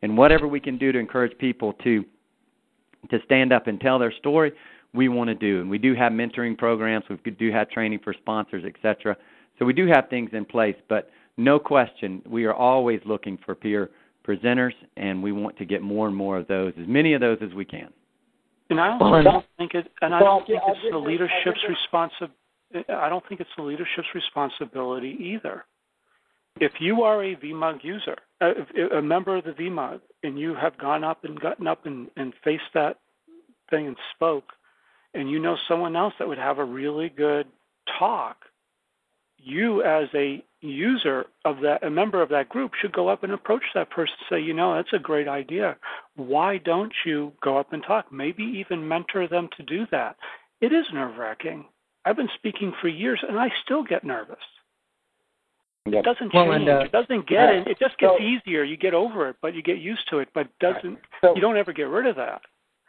[0.01, 2.03] And whatever we can do to encourage people to
[3.09, 4.53] to stand up and tell their story,
[4.93, 5.59] we want to do.
[5.59, 7.03] And we do have mentoring programs.
[7.09, 9.17] We do have training for sponsors, etc.
[9.59, 13.55] So we do have things in place, but no question, we are always looking for
[13.55, 13.89] peer
[14.27, 17.39] presenters, and we want to get more and more of those, as many of those
[17.41, 17.91] as we can.
[18.73, 22.33] And I also well, don't think it, and I don't think it's the leadership's responsibility.
[22.89, 25.63] I don't think it's the leadership's responsibility either.
[26.59, 30.55] If you are a VMUG user, uh, a, a member of the VMUG, and you
[30.55, 32.97] have gone up and gotten up and, and faced that
[33.69, 34.45] thing and spoke,
[35.13, 37.45] and you know someone else that would have a really good
[37.99, 38.37] talk,
[39.37, 43.33] you as a user of that, a member of that group, should go up and
[43.33, 45.77] approach that person and say, you know, that's a great idea.
[46.15, 48.11] Why don't you go up and talk?
[48.11, 50.15] Maybe even mentor them to do that.
[50.61, 51.65] It is nerve wracking.
[52.05, 54.37] I've been speaking for years and I still get nervous.
[55.85, 55.95] Yep.
[55.95, 56.33] It doesn't change.
[56.33, 57.67] Well, and, uh, it doesn't get it.
[57.67, 58.63] It just gets so, easier.
[58.63, 60.29] You get over it, but you get used to it.
[60.33, 61.03] But doesn't right.
[61.19, 62.41] so, you don't ever get rid of that.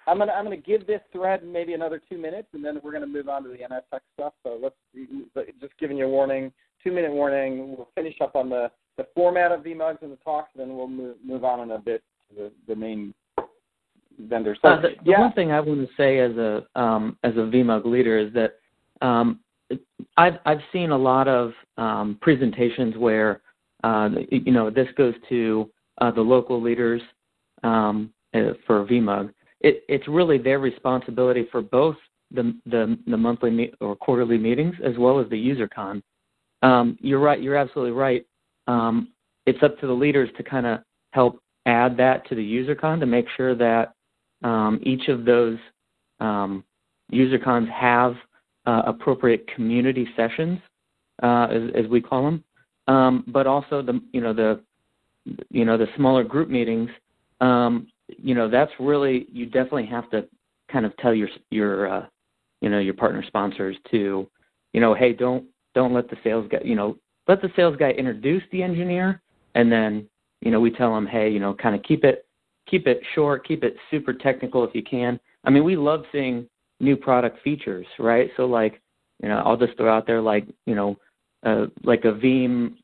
[0.06, 3.06] I'm gonna I'm gonna give this thread maybe another two minutes, and then we're gonna
[3.06, 4.34] move on to the NSX stuff.
[4.42, 4.76] So let's
[5.60, 6.52] just giving you a warning
[6.84, 7.76] two minute warning.
[7.76, 10.88] We'll finish up on the, the format of VMUGs and the talks, and then we'll
[10.88, 13.14] move, move on in a bit to the, the main
[14.20, 14.56] vendor.
[14.60, 15.20] So, uh, the, the yeah.
[15.20, 18.58] one thing I want to say as a um, as a VMUG leader is that
[19.04, 19.40] um,
[20.16, 23.40] I've I've seen a lot of um, presentations where
[23.82, 25.70] uh, you know this goes to
[26.00, 27.02] uh, the local leaders
[27.62, 29.32] um, uh, for VMUG.
[29.60, 31.96] It, it's really their responsibility for both
[32.30, 36.02] the the, the monthly me- or quarterly meetings as well as the user con
[36.64, 37.40] um, you're right.
[37.40, 38.26] You're absolutely right.
[38.66, 39.08] Um,
[39.46, 40.80] it's up to the leaders to kind of
[41.12, 43.94] help add that to the user con to make sure that
[44.42, 45.58] um, each of those
[46.20, 46.64] um,
[47.10, 48.14] user cons have
[48.66, 50.58] uh, appropriate community sessions,
[51.22, 52.44] uh, as, as, we call them.
[52.88, 54.60] Um, but also the you know the
[55.50, 56.88] you know the smaller group meetings.
[57.42, 60.26] Um, you know that's really you definitely have to
[60.72, 62.06] kind of tell your your uh,
[62.62, 64.28] you know your partner sponsors to
[64.72, 65.44] you know hey don't
[65.74, 66.96] don't let the sales guy, you know,
[67.28, 69.22] let the sales guy introduce the engineer,
[69.54, 70.08] and then
[70.40, 72.26] you know we tell him, hey, you know, kind of keep it
[72.68, 75.18] keep it short, keep it super technical if you can.
[75.44, 76.48] I mean, we love seeing
[76.80, 78.30] new product features, right?
[78.36, 78.80] So like,
[79.22, 80.98] you know, I'll just throw out there like, you know,
[81.44, 82.74] uh, like a Veeam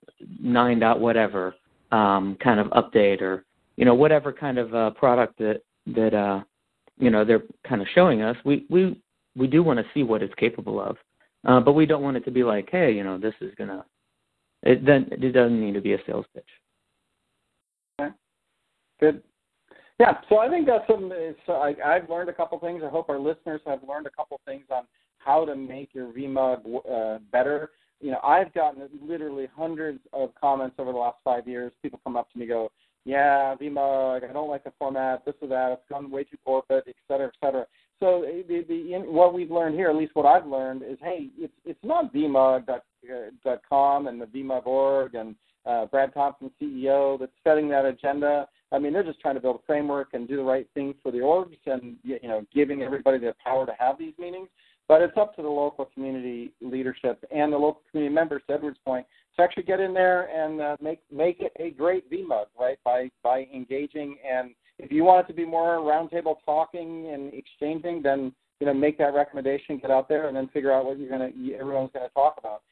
[0.40, 1.54] nine dot whatever
[1.92, 3.44] um, kind of update or
[3.76, 6.42] you know whatever kind of uh, product that that uh,
[6.98, 8.36] you know they're kind of showing us.
[8.44, 9.00] We we
[9.34, 10.96] we do want to see what it's capable of.
[11.46, 13.84] Uh, but we don't want it to be like, hey, you know, this is gonna.
[14.62, 16.44] It then it doesn't need to be a sales pitch.
[18.00, 18.12] Okay.
[19.00, 19.22] Good.
[19.98, 20.18] Yeah.
[20.28, 21.12] So I think that's some.
[21.46, 22.82] So I, I've learned a couple things.
[22.84, 24.84] I hope our listeners have learned a couple things on
[25.18, 27.70] how to make your VMUG uh, better.
[28.00, 31.72] You know, I've gotten literally hundreds of comments over the last five years.
[31.82, 32.70] People come up to me go,
[33.04, 35.72] "Yeah, VMUG, I don't like the format, this or that.
[35.72, 37.66] It's gone way too corporate, et cetera, et cetera."
[38.00, 41.28] So the, the, in, what we've learned here, at least what I've learned, is hey,
[41.36, 45.36] it's it's not vmug.com and the VMUG org and
[45.66, 48.48] uh, Brad Tompkins, CEO, that's setting that agenda.
[48.72, 51.12] I mean, they're just trying to build a framework and do the right thing for
[51.12, 54.48] the orgs and you know giving everybody the power to have these meetings.
[54.88, 58.78] But it's up to the local community leadership and the local community members, to Edward's
[58.84, 62.78] point, to actually get in there and uh, make make it a great VMUG, right?
[62.82, 68.02] By by engaging and if you want it to be more roundtable talking and exchanging,
[68.02, 71.10] then you know make that recommendation, get out there, and then figure out what you're
[71.10, 72.62] gonna everyone's gonna talk about.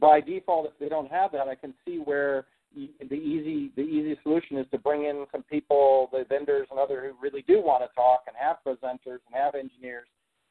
[0.00, 4.18] By default, if they don't have that, I can see where the easy the easy
[4.22, 7.82] solution is to bring in some people, the vendors and other who really do want
[7.82, 10.06] to talk and have presenters and have engineers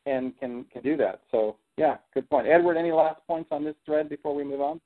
[0.05, 1.21] and can can do that.
[1.31, 2.47] So yeah, good point.
[2.47, 4.81] Edward, any last points on this thread before we move on?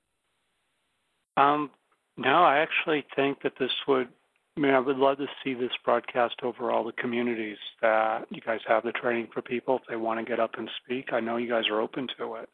[1.35, 1.69] Um,
[2.17, 4.07] no, I actually think that this would
[4.57, 8.41] I mean, I would love to see this broadcast over all the communities that you
[8.41, 11.13] guys have the training for people if they want to get up and speak.
[11.13, 12.49] I know you guys are open to it.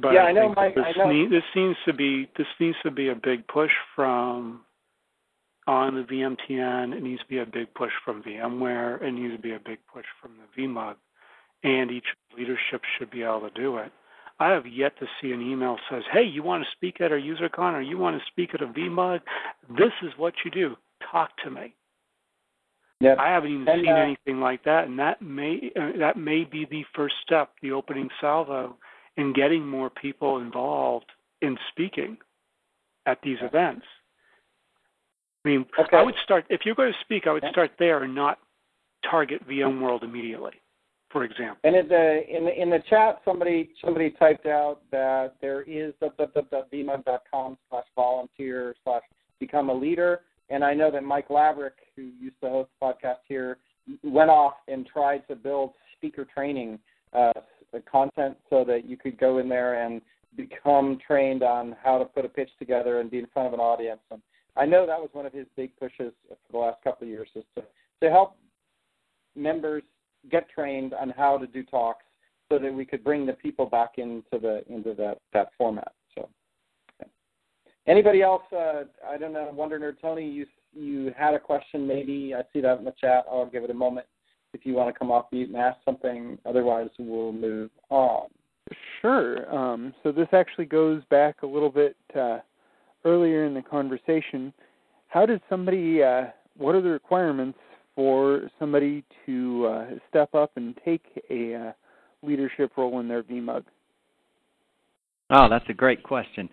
[0.00, 0.54] But yeah, I, I know.
[0.56, 1.12] Mike, this, I know.
[1.12, 4.62] Need, this seems to be this needs to be a big push from
[5.66, 6.96] on the VMTN.
[6.96, 9.02] It needs to be a big push from VMware.
[9.02, 10.96] It needs to be a big push from the VMUG,
[11.64, 13.92] and each leadership should be able to do it.
[14.38, 17.18] I have yet to see an email says, "Hey, you want to speak at our
[17.18, 19.20] UserCon or you want to speak at a VMUG?
[19.70, 20.76] This is what you do.
[21.10, 21.74] Talk to me."
[23.00, 23.18] Yep.
[23.18, 26.44] I haven't even And, seen uh, anything like that, and that may uh, that may
[26.44, 28.76] be the first step, the opening salvo,
[29.16, 31.10] in getting more people involved
[31.42, 32.16] in speaking
[33.06, 33.86] at these events.
[35.44, 35.96] I mean, Okay.
[35.96, 37.26] I would start if you're going to speak.
[37.26, 38.38] I would start there and not
[39.08, 40.54] target VMworld immediately,
[41.10, 41.58] for example.
[41.64, 45.94] And in the in the in the chat, somebody somebody typed out that there is
[46.02, 49.02] www.vmug.com slash volunteer slash
[49.38, 50.20] become a leader.
[50.48, 53.58] And I know that Mike Laverick, who used to host the podcast here,
[54.02, 56.78] went off and tried to build speaker training
[57.12, 57.32] uh,
[57.90, 60.00] content so that you could go in there and
[60.36, 63.60] become trained on how to put a pitch together and be in front of an
[63.60, 64.00] audience.
[64.10, 64.20] And
[64.56, 67.28] I know that was one of his big pushes for the last couple of years,
[67.34, 67.62] is to
[68.02, 68.36] to help
[69.34, 69.82] members
[70.30, 72.04] get trained on how to do talks
[72.48, 75.92] so that we could bring the people back into the into that that format.
[76.14, 76.28] So,
[77.00, 77.10] okay.
[77.86, 78.42] anybody else?
[78.52, 79.50] Uh, I don't know.
[79.52, 81.86] Wonder Nerd Tony, you you had a question?
[81.86, 83.24] Maybe I see that in the chat.
[83.30, 84.06] I'll give it a moment
[84.54, 86.38] if you want to come off mute and ask something.
[86.46, 88.28] Otherwise, we'll move on.
[89.00, 89.54] Sure.
[89.54, 92.38] Um, so this actually goes back a little bit uh,
[93.04, 94.52] earlier in the conversation.
[95.08, 96.02] How does somebody?
[96.02, 97.58] Uh, what are the requirements
[97.96, 101.72] for somebody to uh, step up and take a uh,
[102.22, 103.64] leadership role in their VMUG?
[105.30, 106.48] Oh, that's a great question.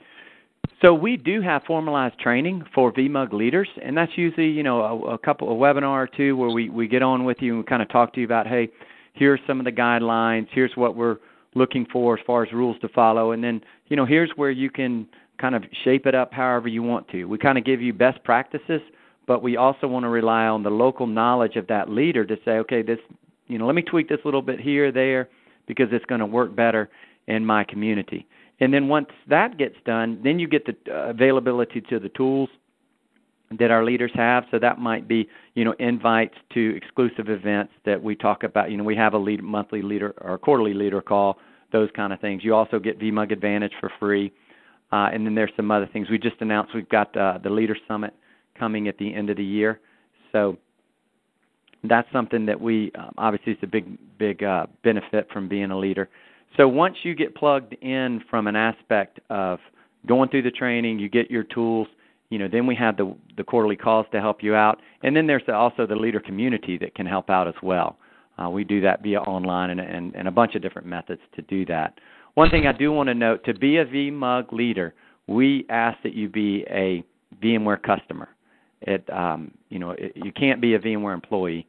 [0.81, 5.13] So we do have formalized training for VMUG leaders, and that's usually you know a,
[5.13, 7.81] a couple a webinar or two where we we get on with you and kind
[7.81, 8.69] of talk to you about hey,
[9.13, 11.17] here's some of the guidelines, here's what we're
[11.55, 14.69] looking for as far as rules to follow, and then you know here's where you
[14.69, 15.07] can
[15.39, 17.25] kind of shape it up however you want to.
[17.25, 18.81] We kind of give you best practices,
[19.25, 22.51] but we also want to rely on the local knowledge of that leader to say
[22.51, 22.99] okay this
[23.47, 25.29] you know let me tweak this a little bit here there
[25.67, 26.89] because it's going to work better
[27.27, 28.27] in my community.
[28.59, 32.49] And then once that gets done, then you get the uh, availability to the tools
[33.59, 34.45] that our leaders have.
[34.51, 38.71] So that might be, you know, invites to exclusive events that we talk about.
[38.71, 41.37] You know, we have a lead, monthly leader or quarterly leader call,
[41.71, 42.43] those kind of things.
[42.43, 44.31] You also get VMUG Advantage for free.
[44.91, 46.09] Uh, and then there's some other things.
[46.09, 48.13] We just announced we've got uh, the Leader Summit
[48.57, 49.79] coming at the end of the year.
[50.31, 50.57] So
[51.83, 55.77] that's something that we um, obviously is a big, big uh, benefit from being a
[55.77, 56.09] leader.
[56.57, 59.59] So once you get plugged in from an aspect of
[60.05, 61.87] going through the training, you get your tools.
[62.29, 65.27] You know, then we have the the quarterly calls to help you out, and then
[65.27, 67.97] there's also the leader community that can help out as well.
[68.41, 71.41] Uh, we do that via online and, and and a bunch of different methods to
[71.43, 71.99] do that.
[72.33, 74.93] One thing I do want to note: to be a VMUG leader,
[75.27, 77.03] we ask that you be a
[77.43, 78.29] VMware customer.
[78.83, 81.67] It um, you know it, you can't be a VMware employee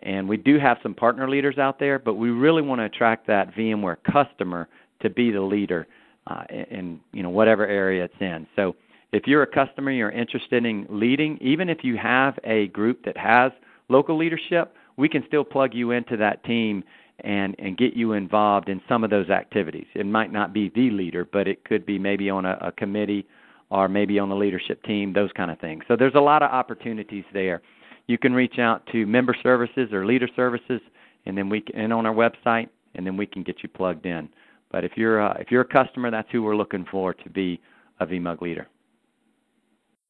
[0.00, 3.26] and we do have some partner leaders out there, but we really want to attract
[3.28, 4.68] that VMware customer
[5.00, 5.86] to be the leader
[6.26, 8.46] uh, in, in you know whatever area it's in.
[8.56, 8.76] So
[9.12, 13.16] if you're a customer, you're interested in leading, even if you have a group that
[13.16, 13.52] has
[13.88, 16.84] local leadership, we can still plug you into that team
[17.20, 19.86] and and get you involved in some of those activities.
[19.94, 23.26] It might not be the leader, but it could be maybe on a, a committee
[23.70, 25.84] or maybe on the leadership team, those kind of things.
[25.88, 27.62] So there's a lot of opportunities there
[28.06, 30.80] you can reach out to member services or leader services,
[31.26, 34.06] and then we can, and on our website, and then we can get you plugged
[34.06, 34.28] in.
[34.70, 37.60] But if you're uh, if you're a customer, that's who we're looking for to be
[38.00, 38.68] a VMUG leader.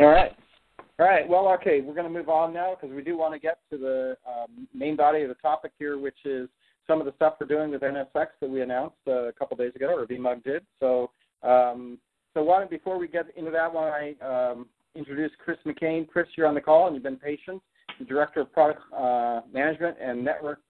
[0.00, 0.32] All right.
[0.98, 1.28] All right.
[1.28, 3.78] Well, okay, we're going to move on now because we do want to get to
[3.78, 6.48] the um, main body of the topic here, which is
[6.86, 9.72] some of the stuff we're doing with NSX that we announced uh, a couple days
[9.74, 10.62] ago, or VMUG did.
[10.80, 11.10] So,
[11.42, 11.98] um,
[12.36, 16.06] so why don't before we get into that one, I um, introduce Chris McCain.
[16.06, 17.62] Chris, you're on the call and you've been patient.
[17.98, 20.60] The Director of Product uh, Management and Network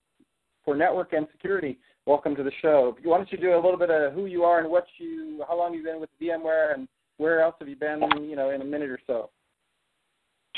[0.64, 1.76] for Network and Security.
[2.06, 2.96] Welcome to the show.
[3.02, 5.58] Why don't you do a little bit of who you are and what you, how
[5.58, 6.86] long you've been with VMware, and
[7.16, 8.00] where else have you been?
[8.22, 9.30] You know, in a minute or so.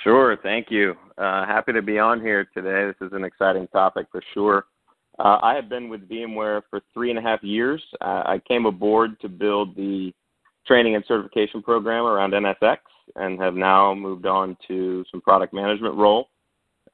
[0.04, 0.94] Sure, thank you.
[1.16, 2.86] Uh, happy to be on here today.
[2.86, 4.66] This is an exciting topic for sure.
[5.18, 7.82] Uh, I have been with VMware for three and a half years.
[8.02, 10.12] Uh, I came aboard to build the
[10.68, 12.76] training and certification program around NSX
[13.16, 16.28] and have now moved on to some product management role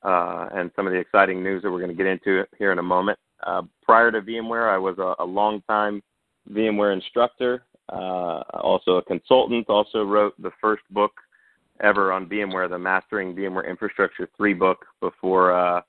[0.04, 2.78] uh, and some of the exciting news that we're going to get into here in
[2.78, 3.18] a moment.
[3.44, 6.02] Uh, prior to VMware, I was a, a long-time
[6.50, 11.12] VMware instructor, uh, also a consultant, also wrote the first book
[11.82, 15.80] ever on VMware, the Mastering VMware Infrastructure 3 book before uh,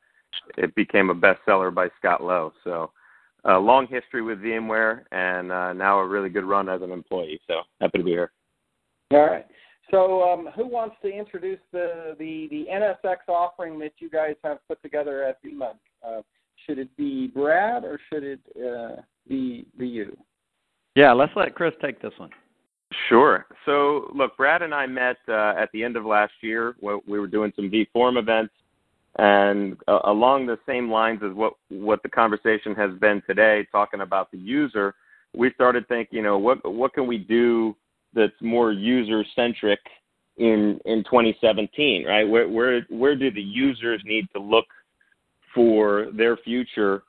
[0.58, 2.52] it became a bestseller by Scott Lowe.
[2.64, 2.92] So,
[3.46, 7.39] a long history with VMware, and uh, now a really good run as an employee.
[7.48, 8.32] So, happy to be here.
[9.12, 9.46] All right.
[9.91, 14.58] So, um, who wants to introduce the, the, the NSX offering that you guys have
[14.68, 15.76] put together at VMUG?
[16.06, 16.22] Uh,
[16.66, 20.18] should it be Brad or should it uh, be, be you?
[20.96, 22.32] Yeah, let's let Chris take this one.
[23.10, 23.46] Sure.
[23.66, 26.76] So, look, Brad and I met uh, at the end of last year.
[26.82, 28.54] We were doing some vForum events,
[29.18, 34.01] and uh, along the same lines as what what the conversation has been today, talking
[34.01, 34.93] about the user,
[35.34, 37.76] we started thinking, you know, what what can we do
[38.13, 39.80] that's more user centric
[40.38, 42.24] in in 2017, right?
[42.24, 44.66] Where where where do the users need to look
[45.53, 47.03] for their future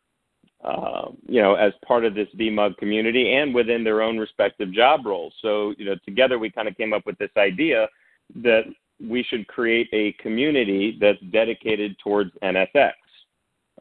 [0.64, 5.06] uh, you know, as part of this VMUG community and within their own respective job
[5.06, 5.32] roles.
[5.42, 7.88] So, you know, together we kind of came up with this idea
[8.36, 8.62] that
[9.00, 12.92] we should create a community that's dedicated towards NSX.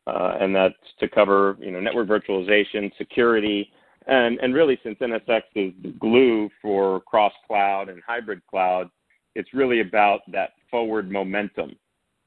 [0.08, 3.72] Uh, and that's to cover, you know, network virtualization, security,
[4.08, 8.90] and, and really since NSX is the glue for cross cloud and hybrid cloud,
[9.34, 11.76] it's really about that forward momentum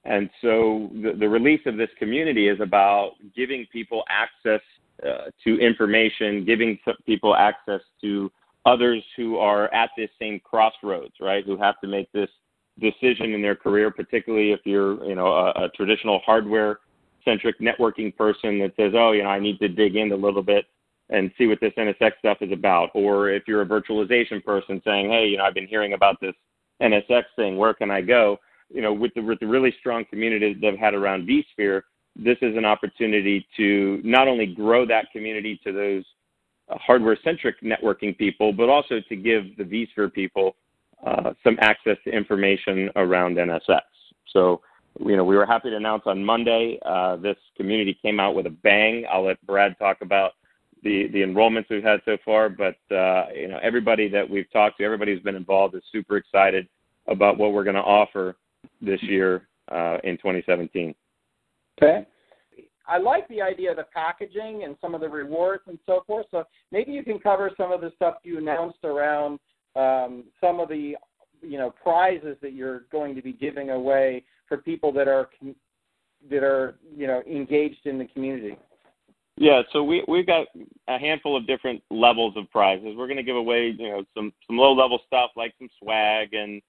[0.09, 4.62] and so the, the release of this community is about giving people access
[5.07, 8.30] uh, to information, giving people access to
[8.64, 11.45] others who are at this same crossroads, right?
[11.45, 12.30] Who have to make this
[12.81, 16.81] decision in their career, particularly if you're, you know, a, a traditional hardware
[17.24, 20.43] centric networking person that says, oh, you know, I need to dig in a little
[20.43, 20.66] bit
[21.11, 22.91] and see what this NSX stuff is about.
[22.95, 26.35] Or if you're a virtualization person saying, hey, you know, I've been hearing about this
[26.83, 28.39] NSX thing, where can I go?
[28.70, 31.83] you know, with the, with the really strong community that I've had around vSphere,
[32.16, 36.05] this is an opportunity to not only grow that community to those
[36.68, 40.57] uh, hardware-centric networking people, but also to give the vSphere people
[41.07, 43.80] uh, some access to information around NSX.
[44.32, 44.61] So,
[45.01, 48.46] you know, we were happy to announce on Monday uh, this community came out with
[48.46, 49.05] a bang.
[49.11, 50.32] I'll let Brad talk about
[50.82, 54.78] the the enrollments we've had so far, but uh, you know, everybody that we've talked
[54.78, 56.68] to, everybody who's been involved is super excited
[57.07, 58.36] about what we're going to offer
[58.80, 60.94] this year uh, in 2017.
[61.80, 62.07] Okay.
[62.86, 66.26] I like the idea of the packaging and some of the rewards and so forth.
[66.30, 69.38] So maybe you can cover some of the stuff you announced around
[69.79, 70.97] um, some of the
[71.41, 75.31] you know prizes that you're going to be giving away for people that are
[76.31, 78.57] that are you know engaged in the community.
[79.37, 80.49] Yeah, so we we've got
[80.89, 82.95] a handful of different levels of prizes.
[82.97, 86.35] We're going to give away you know some some low level stuff like some swag
[86.35, 86.61] and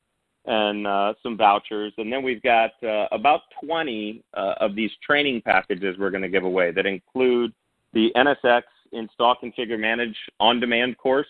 [0.46, 1.94] and uh, some vouchers.
[1.98, 6.30] And then we've got uh, about 20 uh, of these training packages we're going to
[6.30, 7.54] give away that include
[7.94, 11.28] the NSX Install, Configure, Manage on demand course,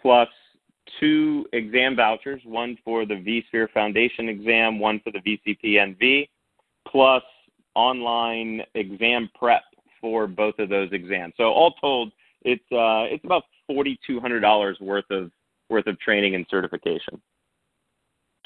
[0.00, 0.28] plus
[1.00, 6.28] two exam vouchers one for the vSphere Foundation exam, one for the VCP NV,
[6.86, 7.22] plus
[7.74, 9.62] online exam prep
[10.00, 11.34] for both of those exams.
[11.36, 12.12] So all told,
[12.42, 15.30] it's uh, it's about forty two hundred dollars worth of
[15.68, 17.20] worth of training and certification.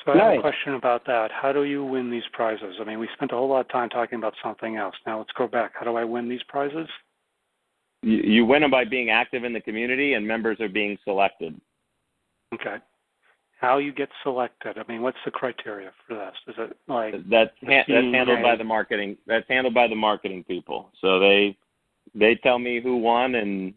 [0.05, 1.31] So I have a question about that.
[1.31, 2.75] How do you win these prizes?
[2.81, 4.97] I mean, we spent a whole lot of time talking about something else.
[5.07, 5.73] Now let's go back.
[5.79, 6.89] How do I win these prizes?
[8.03, 11.61] You, you win them by being active in the community, and members are being selected.
[12.53, 12.77] Okay.
[13.61, 14.77] How you get selected?
[14.77, 16.35] I mean, what's the criteria for this?
[16.49, 19.17] Is it like that's ha- that's handled by the marketing?
[19.27, 20.91] That's handled by the marketing people.
[21.01, 21.57] So they
[22.15, 23.73] they tell me who won, and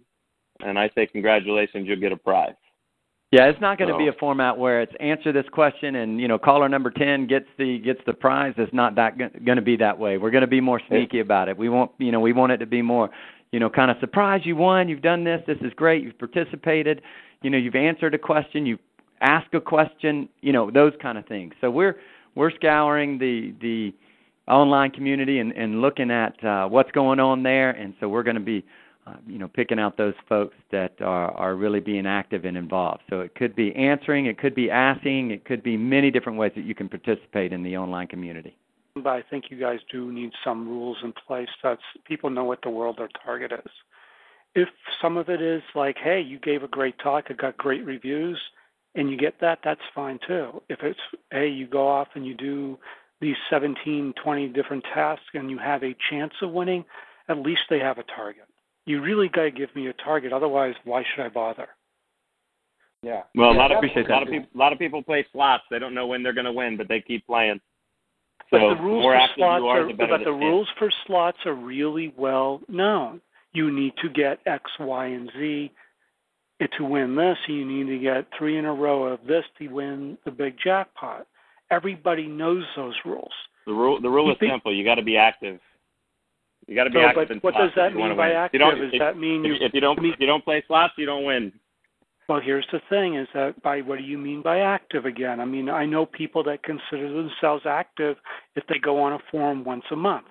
[0.61, 2.55] and I say congratulations, you'll get a prize.
[3.31, 3.97] Yeah, it's not going to so.
[3.97, 7.47] be a format where it's answer this question and you know caller number ten gets
[7.57, 8.53] the gets the prize.
[8.57, 10.17] It's not that going to be that way.
[10.17, 11.57] We're going to be more sneaky about it.
[11.57, 13.09] We want you know we want it to be more
[13.51, 14.41] you know kind of surprise.
[14.45, 14.87] You won.
[14.87, 15.41] You've done this.
[15.47, 16.03] This is great.
[16.03, 17.01] You've participated.
[17.45, 18.65] You know you've answered a question.
[18.65, 18.79] You've
[19.21, 20.27] asked a question.
[20.41, 21.53] You know those kind of things.
[21.61, 21.97] So we're
[22.33, 23.93] we're scouring the the
[24.51, 28.35] online community and, and looking at uh, what's going on there, and so we're going
[28.35, 28.65] to be
[29.05, 33.03] uh, you know, picking out those folks that are, are really being active and involved.
[33.11, 36.53] So it could be answering, it could be asking, it could be many different ways
[36.55, 38.57] that you can participate in the online community.
[38.95, 42.63] But I think you guys do need some rules in place so people know what
[42.63, 43.71] the world their target is.
[44.55, 44.69] If
[45.01, 48.39] some of it is like, hey, you gave a great talk, it got great reviews,
[48.95, 50.61] and you get that, that's fine too.
[50.69, 50.99] If it's,
[51.31, 52.77] hey, you go off and you do
[53.21, 56.85] these 17, 20 different tasks and you have a chance of winning,
[57.27, 58.47] at least they have a target
[58.85, 60.31] you really got to give me a target.
[60.31, 61.67] Otherwise, why should I bother?
[63.01, 63.23] Yeah.
[63.35, 65.25] Well, yeah, a lot of people, a lot of people, a lot of people play
[65.31, 65.63] slots.
[65.69, 67.59] They don't know when they're going to win, but they keep playing.
[68.51, 71.37] So but the rules more for slots are, are, the but the rules for slots
[71.45, 73.21] are really well known.
[73.55, 75.71] You need to get X, Y, and Z
[76.77, 77.37] to win this.
[77.47, 81.25] You need to get three in a row of this to win the big jackpot.
[81.71, 83.31] everybody knows those rules.
[83.65, 84.73] The rule the rule is think- simple.
[84.73, 85.59] You got to be active.
[86.67, 88.27] You got to be So, active but what does that if you wanna mean by
[88.27, 88.37] win.
[88.37, 88.61] Active?
[88.61, 89.55] Does if, that mean you?
[89.59, 91.51] if you don't if you don't play slots, you don't win.
[92.27, 95.39] Well, here's the thing: is that by what do you mean by active again?
[95.39, 98.17] I mean, I know people that consider themselves active
[98.55, 100.25] if they go on a forum once a month.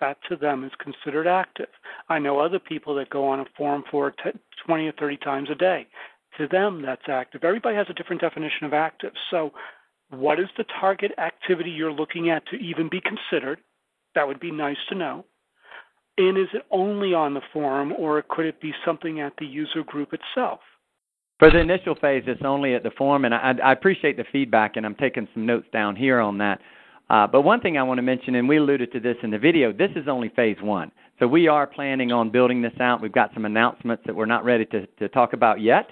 [0.00, 1.68] That to them is considered active.
[2.08, 5.48] I know other people that go on a forum for t- 20 or 30 times
[5.50, 5.86] a day.
[6.38, 7.44] To them, that's active.
[7.44, 9.12] Everybody has a different definition of active.
[9.30, 9.52] So,
[10.10, 13.60] what is the target activity you're looking at to even be considered?
[14.14, 15.24] That would be nice to know.
[16.18, 19.84] And is it only on the forum, or could it be something at the user
[19.84, 20.60] group itself?
[21.38, 24.76] For the initial phase, it's only at the forum, and I, I appreciate the feedback,
[24.76, 26.60] and I'm taking some notes down here on that.
[27.10, 29.38] Uh, but one thing I want to mention, and we alluded to this in the
[29.38, 30.92] video, this is only phase one.
[31.18, 33.02] So we are planning on building this out.
[33.02, 35.90] We've got some announcements that we're not ready to, to talk about yet,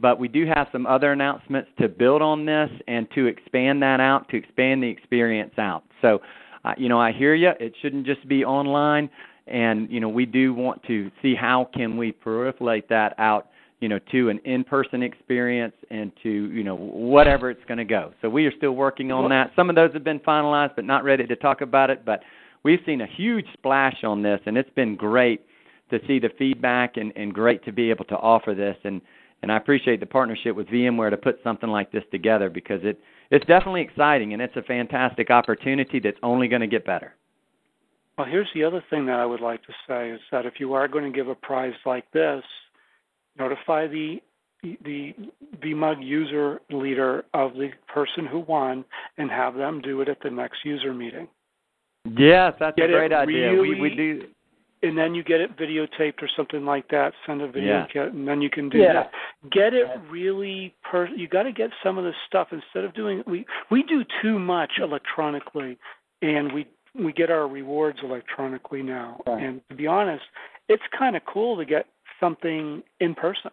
[0.00, 4.00] but we do have some other announcements to build on this and to expand that
[4.00, 5.84] out, to expand the experience out.
[6.02, 6.20] So,
[6.64, 7.52] uh, you know, I hear you.
[7.60, 9.08] It shouldn't just be online,
[9.46, 13.50] and you know, we do want to see how can we proliferate that out
[13.80, 18.12] you know, to an in-person experience and to, you know, whatever it's going to go.
[18.22, 19.50] So we are still working on that.
[19.54, 22.04] Some of those have been finalized, but not ready to talk about it.
[22.04, 22.20] But
[22.62, 25.42] we've seen a huge splash on this, and it's been great
[25.90, 28.76] to see the feedback and, and great to be able to offer this.
[28.84, 29.00] And
[29.42, 32.98] and I appreciate the partnership with VMware to put something like this together because it
[33.30, 37.14] it's definitely exciting and it's a fantastic opportunity that's only going to get better.
[38.16, 40.72] Well, here's the other thing that I would like to say is that if you
[40.72, 42.42] are going to give a prize like this,
[43.38, 44.20] notify the
[44.62, 45.14] the
[45.62, 48.84] VMUG user leader of the person who won
[49.18, 51.28] and have them do it at the next user meeting.
[52.16, 53.52] Yes, that's Get a great idea.
[53.52, 54.26] We we do
[54.82, 57.12] And then you get it videotaped or something like that.
[57.26, 57.86] Send a video Yeah.
[57.86, 58.92] kit, and then you can do Yeah.
[58.92, 59.12] that.
[59.50, 61.06] Get it really per.
[61.08, 63.22] You got to get some of this stuff instead of doing.
[63.26, 65.78] We we do too much electronically,
[66.22, 69.20] and we we get our rewards electronically now.
[69.26, 69.42] Right.
[69.42, 70.24] And to be honest,
[70.68, 71.86] it's kind of cool to get
[72.20, 73.50] something in person.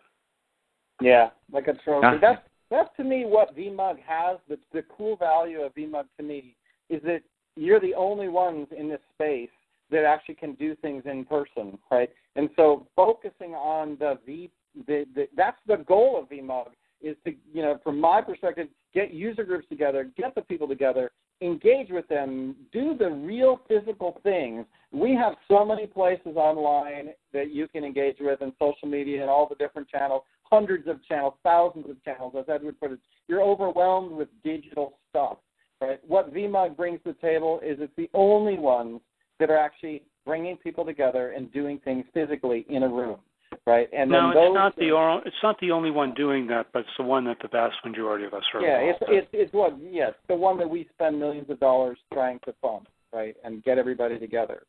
[1.02, 2.08] Yeah, like a trophy.
[2.08, 2.18] Yeah.
[2.22, 4.38] That's that's to me what VMUG has.
[4.48, 6.56] The the cool value of VMUG to me
[6.90, 7.22] is that
[7.56, 9.50] you're the only ones in this space
[9.92, 12.10] that actually can do things in person, right?
[12.36, 14.50] And so focusing on the V,
[14.88, 19.14] the, the that's the goal of VMUG is to you know from my perspective get
[19.14, 24.66] user groups together, get the people together, engage with them, do the real physical things.
[24.92, 29.30] We have so many places online that you can engage with and social media and
[29.30, 32.34] all the different channels, hundreds of channels, thousands of channels.
[32.38, 35.38] As Edward put it, you're overwhelmed with digital stuff.
[35.82, 36.00] Right?
[36.08, 39.02] What VMUG brings to the table is it's the only ones
[39.40, 43.18] that are actually bringing people together and doing things physically in a room.
[43.66, 43.88] Right?
[43.94, 46.68] And no, then those, it's not the or, it's not the only one doing that,
[46.74, 48.62] but it's the one that the vast majority of us are.
[48.62, 49.16] Yeah, it's in.
[49.16, 52.88] it's it's what yes, the one that we spend millions of dollars trying to fund,
[53.14, 54.64] right, and get everybody together.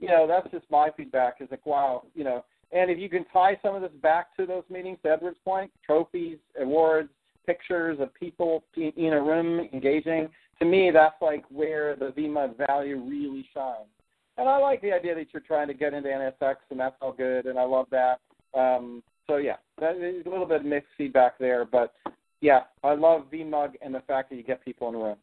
[0.00, 1.36] You know, that's just my feedback.
[1.40, 4.46] Is like, wow, you know, and if you can tie some of this back to
[4.46, 7.10] those meetings, to Edward's point, trophies, awards,
[7.46, 10.28] pictures of people in, a room engaging.
[10.60, 13.88] To me, that's like where the VMUG value really shines.
[14.36, 17.12] And I like the idea that you're trying to get into NSX, and that's all
[17.12, 18.20] good, and I love that.
[18.54, 21.94] Um, so yeah, that is a little bit of mixed feedback there, but
[22.40, 25.16] yeah, I love VMUG and the fact that you get people in the room.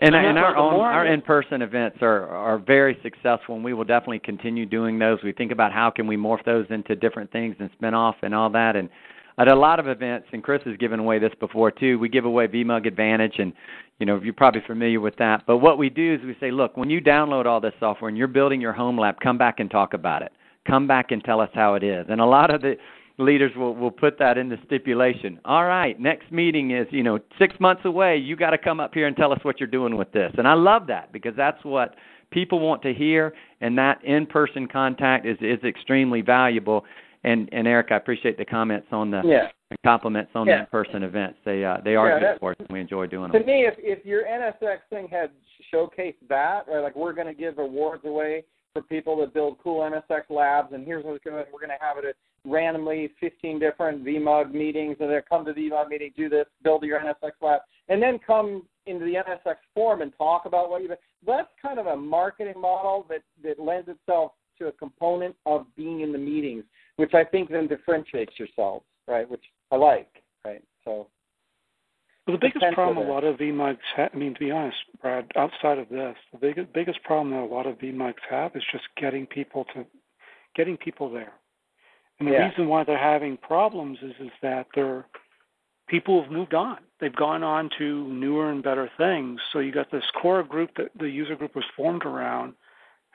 [0.00, 3.84] And, And and our own, our in-person events are are very successful, and we will
[3.84, 5.18] definitely continue doing those.
[5.24, 8.34] We think about how can we morph those into different things and spin off and
[8.34, 8.76] all that.
[8.76, 8.88] And
[9.38, 11.98] at a lot of events, and Chris has given away this before too.
[11.98, 13.52] We give away VMUG Advantage, and
[13.98, 15.44] you know you're probably familiar with that.
[15.46, 18.16] But what we do is we say, look, when you download all this software and
[18.16, 20.32] you're building your home lab, come back and talk about it.
[20.66, 22.06] Come back and tell us how it is.
[22.08, 22.76] And a lot of the
[23.18, 25.40] leaders will will put that in the stipulation.
[25.44, 28.16] All right, next meeting is you know six months away.
[28.16, 30.32] You got to come up here and tell us what you're doing with this.
[30.38, 31.96] And I love that because that's what
[32.30, 36.84] people want to hear, and that in-person contact is is extremely valuable.
[37.24, 39.48] And and Eric, I appreciate the comments on the Yeah.
[39.84, 40.54] compliments on Yeah.
[40.54, 41.38] the in-person events.
[41.44, 43.42] They uh they are Yeah, good for us, and we enjoy doing To them.
[43.42, 45.30] To me, if if your NSX thing had
[45.72, 49.80] showcased that, right, like we're going to give awards away for people that build cool
[49.80, 53.58] NSX labs, and here's what's going to we're going to have it at randomly 15
[53.58, 57.32] different VMUG meetings, and they come to the VMUG meeting, do this, build your NSX
[57.40, 60.92] lab, and then come into the NSX forum and talk about what you've.
[61.26, 66.00] That's kind of a marketing model that that lends itself to a component of being
[66.00, 66.64] in the meetings,
[66.96, 69.28] which I think then differentiates yourselves, right?
[69.28, 70.62] Which I like, right?
[70.84, 71.08] So.
[72.26, 75.32] Well, the biggest problem a lot of VMUGs have, I mean, to be honest, Brad,
[75.34, 78.84] outside of this, the biggest biggest problem that a lot of VMUGs have is just
[78.96, 79.84] getting people to
[80.54, 81.32] getting people there.
[82.18, 82.48] And the Yeah.
[82.48, 85.04] reason why they're having problems is is that they're
[85.88, 86.78] people have moved on.
[87.00, 89.40] They've gone on to newer and better things.
[89.52, 92.54] So you got this core group that the user group was formed around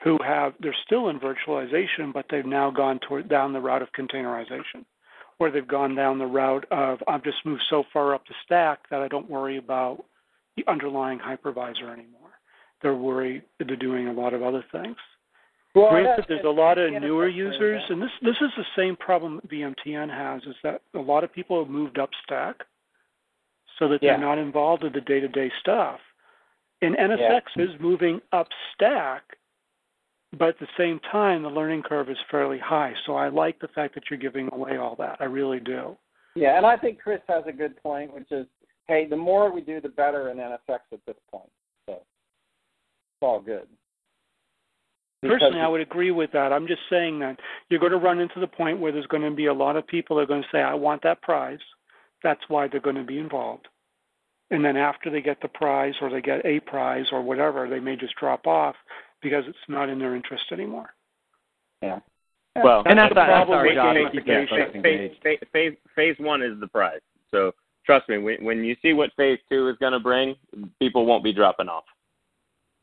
[0.02, 3.90] who have they're still in virtualization, but they've now gone toward down the route of
[3.92, 4.84] containerization,
[5.38, 8.88] or they've gone down the route of I've just moved so far up the stack
[8.90, 10.04] that I don't worry about
[10.56, 12.30] the underlying hypervisor anymore.
[12.82, 14.96] They're worried they're doing a lot of other things.
[15.74, 19.36] Well, Granted, there's a lot of newer users, and this this is the same problem
[19.36, 22.64] that VMTN has, is that a lot of people have moved up stack,
[23.78, 24.12] so that Yeah.
[24.12, 26.00] they're not involved in the day-to-day stuff.
[26.80, 29.36] And NSX is moving up stack,
[30.36, 32.92] but at the same time, the learning curve is fairly high.
[33.06, 35.16] So I like the fact that you're giving away all that.
[35.20, 35.96] I really do.
[36.34, 38.46] Yeah, and I think Chris has a good point, which is,
[38.86, 41.50] hey, the more we do, the better in NSX at this point.
[41.86, 43.66] So it's all good.
[45.22, 46.52] Because- Personally, I would agree with that.
[46.52, 49.30] I'm just saying that you're going to run into the point where there's going to
[49.30, 51.58] be a lot of people that are going to say, I want that prize.
[52.22, 53.66] That's why they're going to be involved.
[54.50, 57.80] And then after they get the prize or they get a prize or whatever, they
[57.80, 58.76] may just drop off
[59.22, 60.94] because it's not in their interest anymore.
[61.82, 62.00] Yeah.
[62.56, 63.96] Well, And that's the that's problem our with job.
[63.96, 64.12] gamification.
[64.12, 67.00] to keep folks phase, phase, phase, phase one is the prize.
[67.30, 67.52] So
[67.86, 70.34] trust me, when, when you see what phase two is going to bring,
[70.80, 71.84] people won't be dropping off.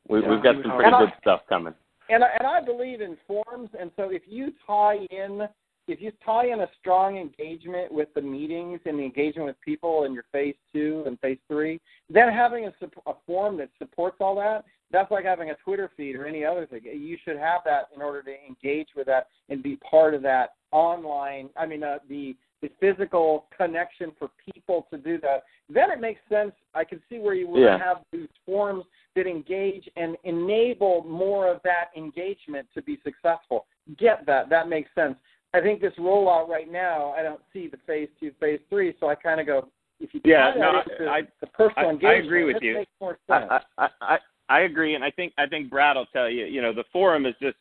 [0.07, 1.73] We, Yeah, we've got some pretty And I- good stuff coming.
[2.07, 5.47] And I, and I believe in forms, and so if you tie in
[5.87, 10.05] if you tie in a strong engagement with the meetings and the engagement with people
[10.05, 11.79] in your phase two and phase three,
[12.09, 12.73] then having a,
[13.09, 16.65] a form that supports all that, that's like having a Twitter feed or any other
[16.65, 16.81] thing.
[16.83, 20.53] You should have that in order to engage with that and be part of that
[20.71, 21.49] online.
[21.57, 25.43] I mean, uh, the the physical connection for people to do that.
[25.69, 26.53] Then it makes sense.
[26.73, 27.77] I can see where you would Yeah.
[27.77, 33.67] have these forms that engage and enable more of that engagement to be successful.
[33.97, 34.49] Get that.
[34.49, 35.17] That makes sense.
[35.55, 39.07] I think this rollout right now, I don't see the phase two, phase three, so
[39.07, 39.69] I kind of go,
[40.01, 42.73] if you Yeah, no, that into I- the personal I- I agree with you.
[42.75, 43.45] makes more sense.
[43.49, 46.45] I, I, I, I agree, and I think I think Brad will tell you.
[46.45, 47.55] You know, the forum is just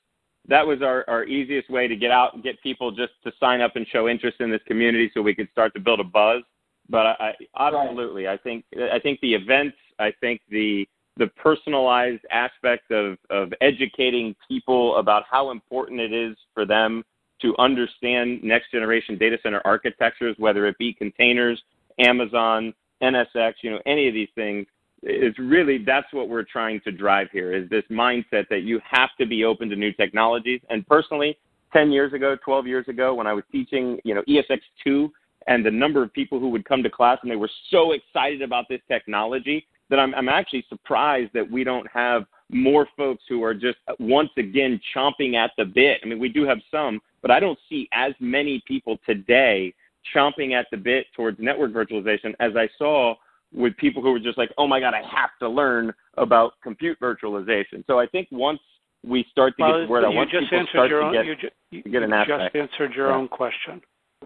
[0.48, 3.60] that was our, our easiest way to get out and get people just to sign
[3.62, 6.42] up and show interest in this community, so we could start to build a buzz.
[6.90, 10.86] But I, I absolutely, I think I think the events, I think the
[11.16, 17.04] the personalized aspect of of educating people about how important it is for them
[17.42, 21.62] to understand next generation data center architectures, whether it be containers,
[21.98, 22.72] Amazon,
[23.02, 24.66] NSX, you know, any of these things
[25.02, 29.10] is really that's what we're trying to drive here is this mindset that you have
[29.18, 30.60] to be open to new technologies.
[30.70, 31.36] And personally,
[31.72, 35.10] 10 years ago, 12 years ago, when I was teaching, you know, ESX2
[35.46, 38.40] and the number of people who would come to class and they were so excited
[38.40, 42.24] about this technology that I'm, I'm actually surprised that we don't have
[42.54, 46.00] more folks who are just uh, once again chomping at the bit.
[46.02, 49.74] I mean, we do have some, but I don't see as many people today
[50.14, 53.14] chomping at the bit towards network virtualization as I saw
[53.52, 56.98] with people who were just like, oh my God, I have to learn about compute
[57.00, 57.84] virtualization.
[57.86, 58.60] So I think once
[59.04, 61.12] we start to Well, get the word out, once just people start your to own.
[61.12, 63.16] get, you ju- you, get an you just answered your Yeah.
[63.16, 63.80] own question.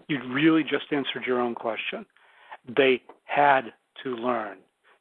[0.07, 2.05] You really just answered your own question.
[2.77, 3.73] They had
[4.03, 4.57] to learn.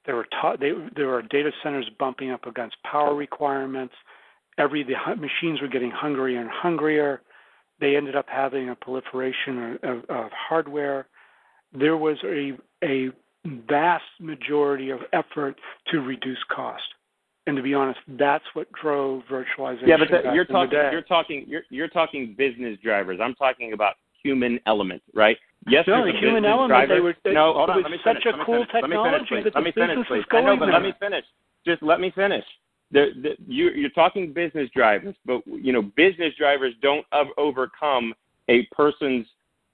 [0.08, 3.92] There were ta- they, there were data centers bumping up against power requirements.
[4.56, 7.20] Every the hu- machines were getting hungrier and hungrier.
[7.78, 11.08] They ended up having a proliferation of, of, hardware.
[11.78, 12.52] There was a
[12.82, 13.10] a
[13.68, 15.56] vast majority of effort
[15.88, 16.82] to reduce cost.
[17.46, 19.88] And to be honest, that's what drove virtualization.
[19.88, 23.20] Yeah, but you're talking you're talking you're you're talking business drivers.
[23.22, 25.36] I'm talking about human element, right?
[25.66, 26.94] Yes, No, the human element, driver.
[26.94, 27.82] they were- they- no, hold on.
[27.82, 28.24] Let me such finish.
[28.26, 28.72] a let me cool finish.
[28.74, 29.44] Let me finish, technology please.
[29.44, 30.16] that Let the me finish, business please.
[30.18, 30.72] was I know, but there.
[30.74, 31.24] let me finish.
[31.66, 32.44] Just let me finish.
[32.90, 37.04] The, the, you, you're talking business drivers, but you know, business drivers don't
[37.36, 38.14] overcome
[38.48, 39.26] a person's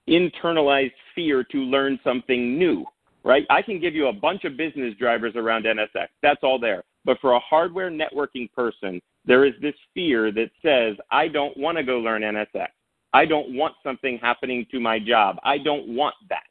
[0.09, 2.85] internalized fear to learn something new,
[3.23, 3.47] right?
[3.51, 6.09] I can give you a bunch of business drivers around NSX.
[6.23, 6.83] That's all there.
[7.05, 11.79] But for a hardware networking person, there is this fear that says, I don't want
[11.79, 12.69] to go learn NSX.
[13.15, 15.37] I don't want something happening to my job.
[15.45, 16.43] I don't want that,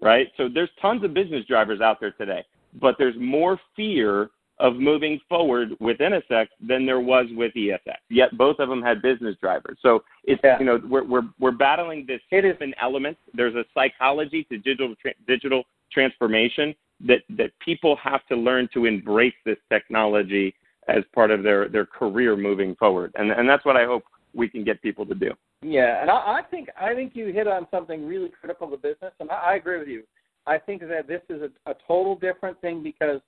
[0.00, 0.28] right?
[0.36, 2.44] So there's tons of business drivers out there today,
[2.80, 7.96] but there's more fear of moving forward with NSX than there was with ESX.
[8.10, 9.78] Yet both of them had business drivers.
[9.80, 10.58] So it's Yeah.
[10.58, 13.16] you know we're we're we're battling this human element.
[13.34, 18.84] There's a psychology to digital tra- digital transformation that that people have to learn to
[18.84, 20.54] embrace this technology
[20.88, 23.12] as part of their their career moving forward.
[23.16, 24.04] And and that's what I hope
[24.34, 25.30] we can get people to do.
[25.62, 29.12] Yeah, and I, I think I think you hit on something really critical to business,
[29.20, 30.02] and I, I agree with you.
[30.46, 33.20] I think that this is a, a total different thing because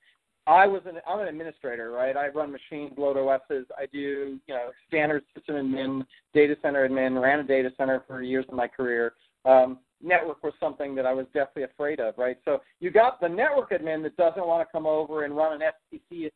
[0.46, 2.16] I was an I'm an administrator, right?
[2.16, 3.66] I run machines, load OSs.
[3.78, 8.22] I do you know standard system admin, data center admin, ran a data center for
[8.22, 9.14] years of my career.
[9.44, 12.36] Um, network was something that I was definitely afraid of, right?
[12.44, 15.70] So you got the network admin that doesn't want to come over and run an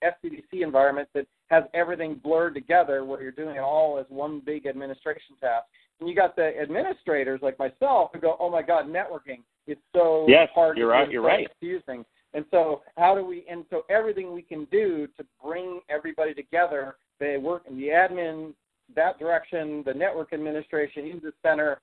[0.03, 4.67] SDDC environment that has everything blurred together where you're doing it all as one big
[4.67, 5.67] administration task.
[6.01, 10.25] And you got the administrators like myself who go, oh my God, networking, it's so
[10.29, 11.49] yes, hard you're right, you're so right.
[11.61, 12.05] confusing.
[12.35, 16.97] And so how do we, and so everything we can do to bring everybody together,
[17.19, 18.53] they work in the admin,
[18.95, 21.81] that direction, the network administration, into the center,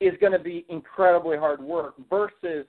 [0.00, 2.66] is going to be incredibly hard work versus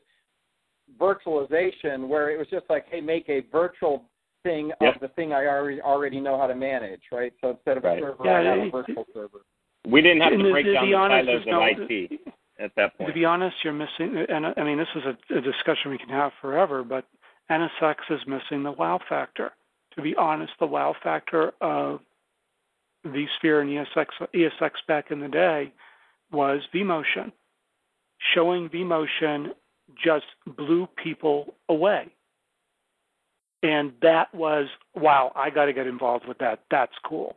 [1.00, 4.04] virtualization where it was just like, hey, make a virtual
[4.44, 4.96] thing Yep.
[4.96, 7.32] of the thing I already already know how to manage, right?
[7.42, 8.00] So instead of Right.
[8.00, 9.42] a server, Yeah, I have a it- virtual server.
[9.88, 12.20] We didn't have to to- break to down the honest, silos of no- IT
[12.60, 13.08] at that point.
[13.08, 16.10] To be honest, you're missing, and I mean, this is a, a discussion we can
[16.10, 17.06] have forever, but
[17.50, 19.54] NSX is missing the wow factor.
[19.92, 22.02] To be honest, the wow factor of
[23.06, 25.72] vSphere and ESX, ESX back in the day
[26.32, 27.32] was vMotion.
[28.36, 29.50] Showing vMotion
[30.04, 30.26] just
[30.58, 32.08] blew people away.
[33.64, 36.62] And that was, wow, I got to get involved with that.
[36.72, 37.36] That's cool.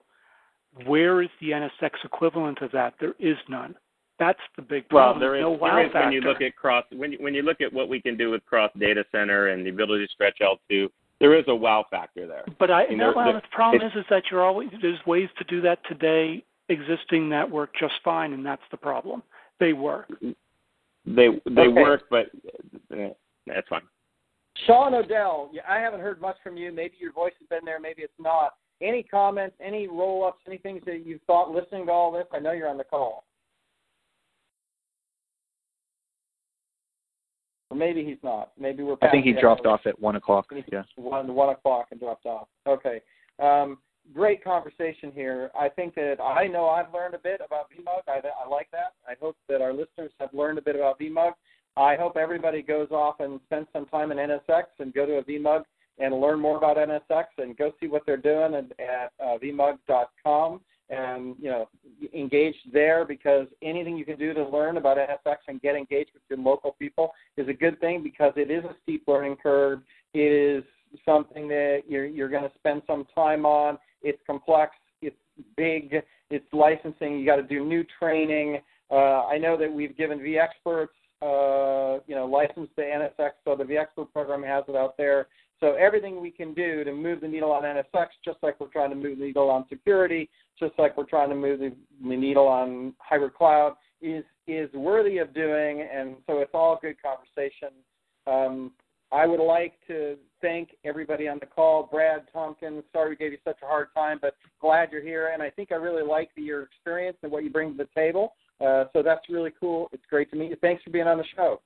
[0.87, 2.95] Where is the NSX equivalent of that?
[2.99, 3.75] There is none.
[4.19, 6.07] That's the big Well, there is, no wow there is factor.
[6.07, 8.31] when you look at cross when you, when you look at what we can do
[8.31, 10.89] with cross data center and the ability to stretch L2,
[11.21, 12.45] there is a wow factor there.
[12.59, 15.05] But I You no, know, well, the- the problem is is that you're always there's
[15.05, 19.23] ways to do that today existing that work just fine, and that's the problem.
[19.61, 20.11] They work.
[21.07, 21.83] They they Okay.
[21.83, 22.27] work, but
[22.93, 23.11] uh,
[23.47, 23.83] that's fine.
[24.67, 26.73] Sean Odell, I haven't heard much from you.
[26.73, 28.55] Maybe your voice has been there, maybe it's not.
[28.81, 32.27] Any comments, any roll ups, any things that you've thought listening to all this?
[32.33, 33.25] I know you're on the call.
[37.71, 38.53] Or maybe he's not.
[38.59, 38.97] Maybe we're.
[39.03, 40.47] I think he dropped off at one o'clock.
[40.71, 40.83] Yeah.
[40.97, 42.49] one one o'clock and dropped off.
[42.67, 43.01] Okay.
[43.41, 43.79] Um,
[44.13, 45.51] great conversation here.
[45.59, 48.09] I think that I know I've learned a bit about VMUG.
[48.09, 48.95] I, I like that.
[49.09, 51.33] I hope that our listeners have learned a bit about VMUG.
[51.77, 55.25] I hope everybody goes off and spends some time in NSX and go to a
[55.25, 55.65] VMUG
[55.99, 60.61] and learn more about NSX and go see what they're doing at, at uh, vmug.com
[60.91, 61.69] and you know
[62.13, 66.23] engage there because anything you can do to learn about NSX and get engaged with
[66.29, 69.81] your local people is a good thing because it is a steep learning curve.
[70.13, 70.65] It is
[71.05, 73.79] something that you're you're going to spend some time on.
[74.03, 74.73] It's complex.
[75.03, 75.17] It's
[75.57, 75.95] big.
[76.31, 77.19] It's licensing.
[77.19, 78.59] You got to do new training.
[78.91, 80.89] Uh, I know that we've given vExperts,
[81.23, 85.29] uh, you know, license to NSX, so the vExpert program has it out there.
[85.61, 88.91] So everything we can do to move the needle on NSX, just like we're trying
[88.91, 90.29] to move the needle on security,
[90.59, 91.73] just like we're trying to move the,
[92.07, 95.81] the needle on hybrid cloud, is is worthy of doing.
[95.81, 97.71] And so it's all good conversation.
[98.27, 98.73] Um,
[99.13, 101.89] I would like to thank everybody on the call.
[101.91, 105.31] Brad Tompkins, sorry we gave you such a hard time, but glad you're here.
[105.33, 108.35] And I think I really like your experience and what you bring to the table.
[108.61, 109.89] Uh, so that's really cool.
[109.93, 110.57] It's great to meet you.
[110.61, 111.61] Thanks for being on the show.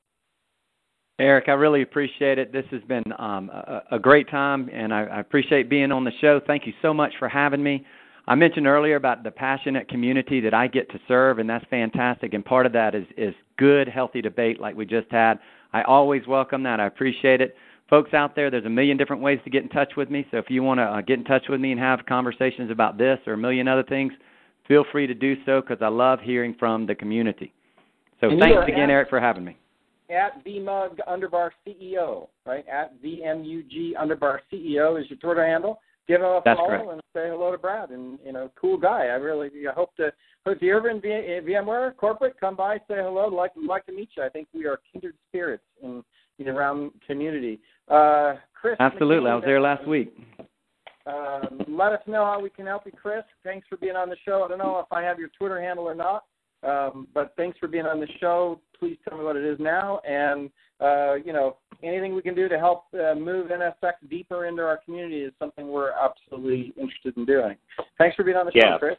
[1.20, 2.52] Eric, I really appreciate it.
[2.52, 6.12] This has been um, a, a great time, and I, I appreciate being on the
[6.20, 6.40] show.
[6.46, 7.84] Thank you so much for having me.
[8.28, 12.34] I mentioned earlier about the passionate community that I get to serve, and that's fantastic.
[12.34, 15.40] And part of that is is good, healthy debate like we just had.
[15.72, 16.80] I always welcome that.
[16.80, 17.54] I appreciate it.
[17.90, 20.26] Folks out there, there's a million different ways to get in touch with me.
[20.30, 22.98] So if you want to uh, get in touch with me and have conversations about
[22.98, 24.12] this or a million other things,
[24.66, 27.52] feel free to do so because I love hearing from the community.
[28.20, 29.56] So And thanks again, at- Eric, for having me.
[30.10, 32.64] At VMUG underbar CEO, right?
[32.66, 35.80] At VMUG underbar CEO is your Twitter handle.
[36.06, 36.92] Give him a That's follow correct.
[36.92, 37.90] and say hello to Brad.
[37.90, 39.02] And you know, cool guy.
[39.08, 40.10] I really I hope to.
[40.46, 43.28] If you're ever in v, VMware corporate, come by, say hello.
[43.28, 44.22] Like like to meet you.
[44.22, 46.02] I think we are kindred spirits in
[46.38, 47.60] the around community.
[47.88, 48.76] Uh, Chris.
[48.80, 49.30] Absolutely.
[49.30, 50.14] I was there last week.
[51.06, 53.22] Um, let us know how we can help you, Chris.
[53.42, 54.42] Thanks for being on the show.
[54.44, 56.24] I don't know if I have your Twitter handle or not,
[56.62, 58.60] um, but thanks for being on the show.
[58.78, 62.48] Please tell me what it is now, and uh, you know anything we can do
[62.48, 67.24] to help uh, move NSX deeper into our community is something we're absolutely interested in
[67.24, 67.56] doing.
[67.96, 68.96] Thanks for being on the show, Chris.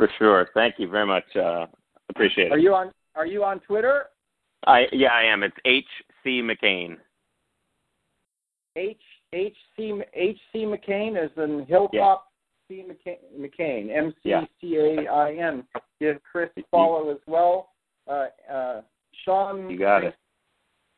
[0.00, 0.48] For sure.
[0.54, 1.24] Thank you very much.
[1.36, 1.66] Uh,
[2.08, 2.52] appreciate it.
[2.52, 4.04] Are you on Are you on Twitter?
[4.66, 5.42] I yeah, I am.
[5.42, 5.84] It's H
[6.24, 6.96] C McCain.
[8.76, 8.96] H
[9.34, 12.28] H C H C McCain is in Hilltop
[12.70, 12.82] yeah.
[12.82, 15.64] C McCain, McCain M C C A I N.
[16.00, 17.68] Give Chris a follow as well.
[18.08, 18.80] Uh, uh,
[19.26, 20.14] Sean, You got it.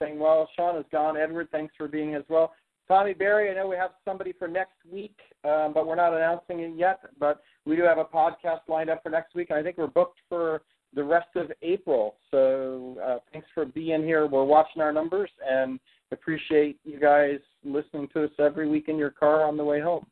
[0.01, 1.17] Saying well, Sean is gone.
[1.17, 2.53] Edward, thanks for being as well.
[2.89, 6.61] Tommy Barry, I know we have somebody for next week, um, but we're not announcing
[6.61, 7.01] it yet.
[7.19, 9.87] But we do have a podcast lined up for next week, and I think we're
[9.87, 10.63] booked for
[10.95, 12.17] the rest of April.
[12.31, 14.27] So uh, thanks for being here.
[14.27, 15.81] We're watching our numbers and
[16.11, 20.07] appreciate you guys listening to us every week in your car on the way home.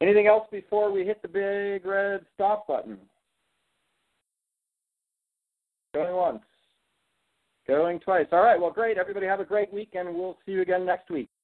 [0.00, 2.98] Anything else before we hit the big red stop button?
[5.94, 6.42] Going once.
[7.68, 8.26] Going twice.
[8.32, 8.60] All right.
[8.60, 8.98] Well, great.
[8.98, 11.28] Everybody have a great week, and we'll see you again next week.